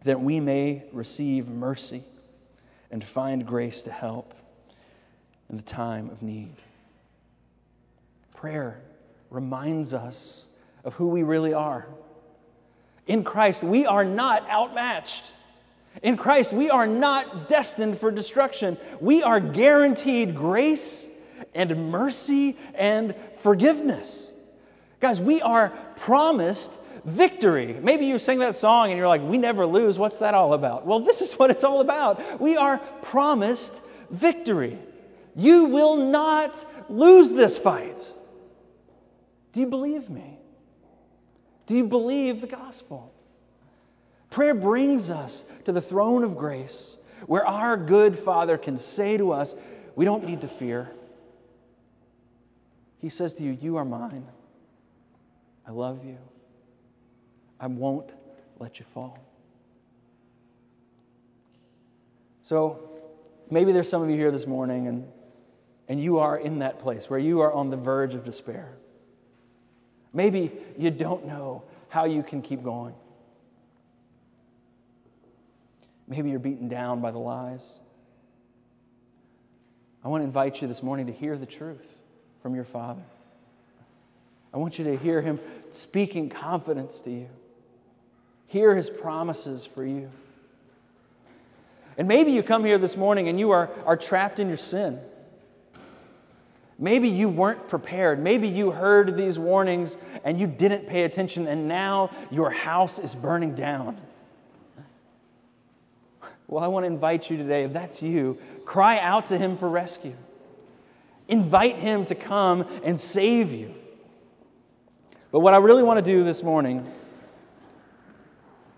that 0.05 0.19
we 0.19 0.41
may 0.41 0.85
receive 0.95 1.47
mercy 1.47 2.05
and 2.91 3.05
find 3.05 3.45
grace 3.45 3.83
to 3.83 3.93
help 3.93 4.33
in 5.51 5.59
the 5.59 5.63
time 5.63 6.09
of 6.09 6.23
need. 6.23 6.55
Prayer 8.35 8.81
reminds 9.31 9.95
us 9.95 10.49
of 10.85 10.95
who 10.95 11.09
we 11.09 11.23
really 11.23 11.55
are. 11.55 11.87
In 13.07 13.25
Christ, 13.25 13.63
we 13.63 13.87
are 13.87 14.05
not 14.05 14.49
outmatched. 14.49 15.33
In 16.03 16.17
Christ, 16.17 16.53
we 16.53 16.71
are 16.71 16.87
not 16.87 17.49
destined 17.49 17.99
for 17.99 18.11
destruction. 18.11 18.77
We 19.01 19.23
are 19.23 19.41
guaranteed 19.41 20.37
grace 20.37 21.09
and 21.55 21.91
mercy 21.91 22.57
and 22.75 23.15
forgiveness. 23.39 24.31
Guys, 25.01 25.21
we 25.21 25.41
are 25.43 25.71
promised 25.97 26.73
victory. 27.05 27.77
Maybe 27.81 28.07
you 28.07 28.19
sing 28.19 28.39
that 28.41 28.57
song 28.57 28.91
and 28.91 28.99
you're 28.99 29.09
like, 29.09 29.23
we 29.23 29.39
never 29.39 29.67
lose. 29.67 29.99
What's 29.99 30.19
that 30.19 30.35
all 30.35 30.55
about? 30.55 30.87
Well, 30.87 31.01
this 31.11 31.23
is 31.23 31.33
what 31.35 31.51
it's 31.51 31.65
all 31.65 31.81
about. 31.81 32.41
We 32.41 32.57
are 32.57 32.79
promised 33.03 33.81
victory. 34.11 34.79
You 35.37 35.65
will 35.65 35.97
not 35.97 36.65
lose 36.89 37.31
this 37.31 37.57
fight. 37.57 38.13
Do 39.53 39.61
you 39.61 39.67
believe 39.67 40.11
me? 40.11 40.39
Do 41.67 41.77
you 41.77 41.85
believe 41.85 42.41
the 42.41 42.47
gospel? 42.47 43.13
Prayer 44.31 44.55
brings 44.55 45.11
us 45.11 45.45
to 45.65 45.73
the 45.73 45.81
throne 45.81 46.23
of 46.23 46.37
grace 46.37 46.97
where 47.27 47.47
our 47.47 47.77
good 47.77 48.17
Father 48.17 48.57
can 48.57 48.79
say 48.79 49.17
to 49.17 49.33
us, 49.33 49.55
We 49.97 50.05
don't 50.05 50.25
need 50.25 50.41
to 50.43 50.49
fear. 50.49 50.91
He 52.99 53.09
says 53.09 53.35
to 53.37 53.43
you, 53.43 53.57
You 53.61 53.77
are 53.77 53.85
mine. 53.85 54.27
I 55.67 55.73
love 55.73 56.05
you. 56.05 56.19
I 57.59 57.67
won't 57.67 58.11
let 58.59 58.79
you 58.79 58.85
fall. 58.87 59.19
So 62.43 62.91
maybe 63.51 63.71
there's 63.71 63.89
some 63.89 64.03
of 64.03 64.11
you 64.11 64.17
here 64.17 64.31
this 64.31 64.47
morning 64.47 64.89
and, 64.89 65.07
and 65.89 66.03
you 66.03 66.19
are 66.19 66.37
in 66.37 66.61
that 66.61 66.81
place 66.81 67.09
where 67.09 67.19
you 67.19 67.41
are 67.41 67.53
on 67.53 67.71
the 67.71 67.77
verge 67.77 68.15
of 68.15 68.25
despair. 68.25 68.77
Maybe 70.13 70.53
you 70.77 70.91
don't 70.91 71.27
know 71.27 71.63
how 71.89 72.05
you 72.05 72.23
can 72.23 72.43
keep 72.43 72.63
going. 72.63 72.95
Maybe 76.09 76.31
you're 76.31 76.41
beaten 76.41 76.69
down 76.69 77.01
by 77.01 77.13
the 77.13 77.19
lies. 77.19 77.81
I 80.05 80.09
want 80.09 80.23
to 80.23 80.25
invite 80.25 80.61
you 80.61 80.69
this 80.69 80.83
morning 80.83 81.07
to 81.07 81.13
hear 81.13 81.37
the 81.37 81.47
truth 81.47 81.87
from 82.43 82.55
your 82.55 82.65
Father. 82.65 83.03
I 84.53 84.59
want 84.59 84.79
you 84.79 84.85
to 84.87 84.97
hear 84.97 85.21
Him 85.21 85.39
speaking 85.71 86.29
confidence 86.29 87.01
to 87.03 87.11
you, 87.11 87.29
hear 88.49 88.75
His 88.75 88.91
promises 88.91 89.65
for 89.65 89.85
you. 89.85 90.11
And 91.97 92.09
maybe 92.09 92.33
you 92.33 92.43
come 92.43 92.65
here 92.65 92.79
this 92.79 92.97
morning 92.97 93.29
and 93.29 93.39
you 93.39 93.51
are, 93.51 93.71
are 93.85 93.97
trapped 93.97 94.41
in 94.41 94.49
your 94.49 94.57
sin. 94.57 94.99
Maybe 96.83 97.11
you 97.11 97.29
weren't 97.29 97.69
prepared. 97.69 98.19
Maybe 98.19 98.49
you 98.49 98.71
heard 98.71 99.15
these 99.15 99.39
warnings 99.39 99.99
and 100.25 100.39
you 100.39 100.47
didn't 100.47 100.87
pay 100.87 101.05
attention, 101.05 101.47
and 101.47 101.69
now 101.69 102.11
your 102.31 102.51
house 102.51 102.99
is 102.99 103.15
burning 103.15 103.55
down. 103.55 104.01
Well, 106.49 106.65
I 106.65 106.69
want 106.69 106.85
to 106.85 106.87
invite 106.89 107.31
you 107.31 107.37
today, 107.37 107.65
if 107.65 107.75
that's 107.75 108.03
you, 108.03 108.39
cry 108.65 108.99
out 108.99 109.27
to 109.27 109.37
Him 109.37 109.59
for 109.59 109.69
rescue. 109.69 110.15
Invite 111.29 111.77
Him 111.77 112.07
to 112.07 112.15
come 112.15 112.67
and 112.83 112.99
save 112.99 113.53
you. 113.53 113.75
But 115.31 115.41
what 115.41 115.53
I 115.53 115.59
really 115.59 115.83
want 115.83 115.99
to 115.99 116.05
do 116.05 116.25
this 116.25 116.43
morning, 116.43 116.91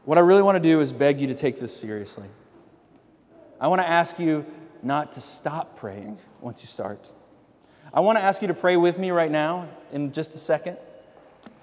what 0.05 0.19
I 0.19 0.23
really 0.23 0.43
want 0.43 0.57
to 0.57 0.69
do 0.69 0.81
is 0.81 0.91
beg 0.91 1.21
you 1.21 1.29
to 1.29 1.35
take 1.35 1.61
this 1.61 1.75
seriously. 1.75 2.29
I 3.61 3.69
want 3.69 3.81
to 3.81 3.89
ask 3.89 4.19
you 4.19 4.45
not 4.83 5.13
to 5.13 5.21
stop 5.21 5.77
praying 5.77 6.19
once 6.41 6.63
you 6.63 6.67
start. 6.67 7.09
I 7.95 8.01
want 8.01 8.19
to 8.19 8.25
ask 8.25 8.41
you 8.41 8.49
to 8.49 8.55
pray 8.55 8.77
with 8.77 8.99
me 8.99 9.11
right 9.11 9.31
now 9.31 9.69
in 9.93 10.13
just 10.13 10.35
a 10.35 10.39
second. 10.39 10.79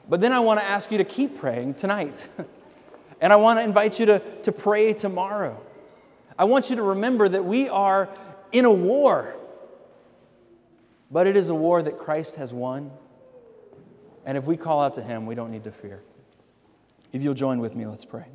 But 0.08 0.22
then 0.22 0.32
I 0.32 0.40
want 0.40 0.60
to 0.60 0.66
ask 0.66 0.92
you 0.92 0.98
to 1.00 1.04
keep 1.04 1.40
praying 1.40 1.76
tonight. 1.76 2.28
and 3.22 3.34
I 3.34 3.36
want 3.36 3.60
to 3.60 3.64
invite 3.64 4.00
you 4.00 4.06
to, 4.08 4.20
to 4.44 4.52
pray 4.52 4.94
tomorrow. 4.94 5.62
I 6.38 6.46
want 6.46 6.70
you 6.70 6.76
to 6.78 6.84
remember 6.84 7.28
that 7.28 7.46
we 7.46 7.68
are 7.68 8.10
in 8.52 8.66
a 8.66 8.72
war, 8.72 9.36
but 11.12 11.28
it 11.28 11.36
is 11.36 11.50
a 11.50 11.56
war 11.56 11.82
that 11.82 11.98
Christ 11.98 12.36
has 12.38 12.54
won. 12.54 12.92
And 14.26 14.38
if 14.38 14.46
we 14.46 14.58
call 14.58 14.82
out 14.82 14.96
to 14.96 15.04
him, 15.04 15.26
we 15.26 15.36
don't 15.36 15.52
need 15.52 15.64
to 15.64 15.72
fear. 15.72 16.02
If 17.12 17.22
you'll 17.22 17.34
join 17.34 17.60
with 17.60 17.76
me, 17.76 17.86
let's 17.88 18.06
pray. 18.06 18.26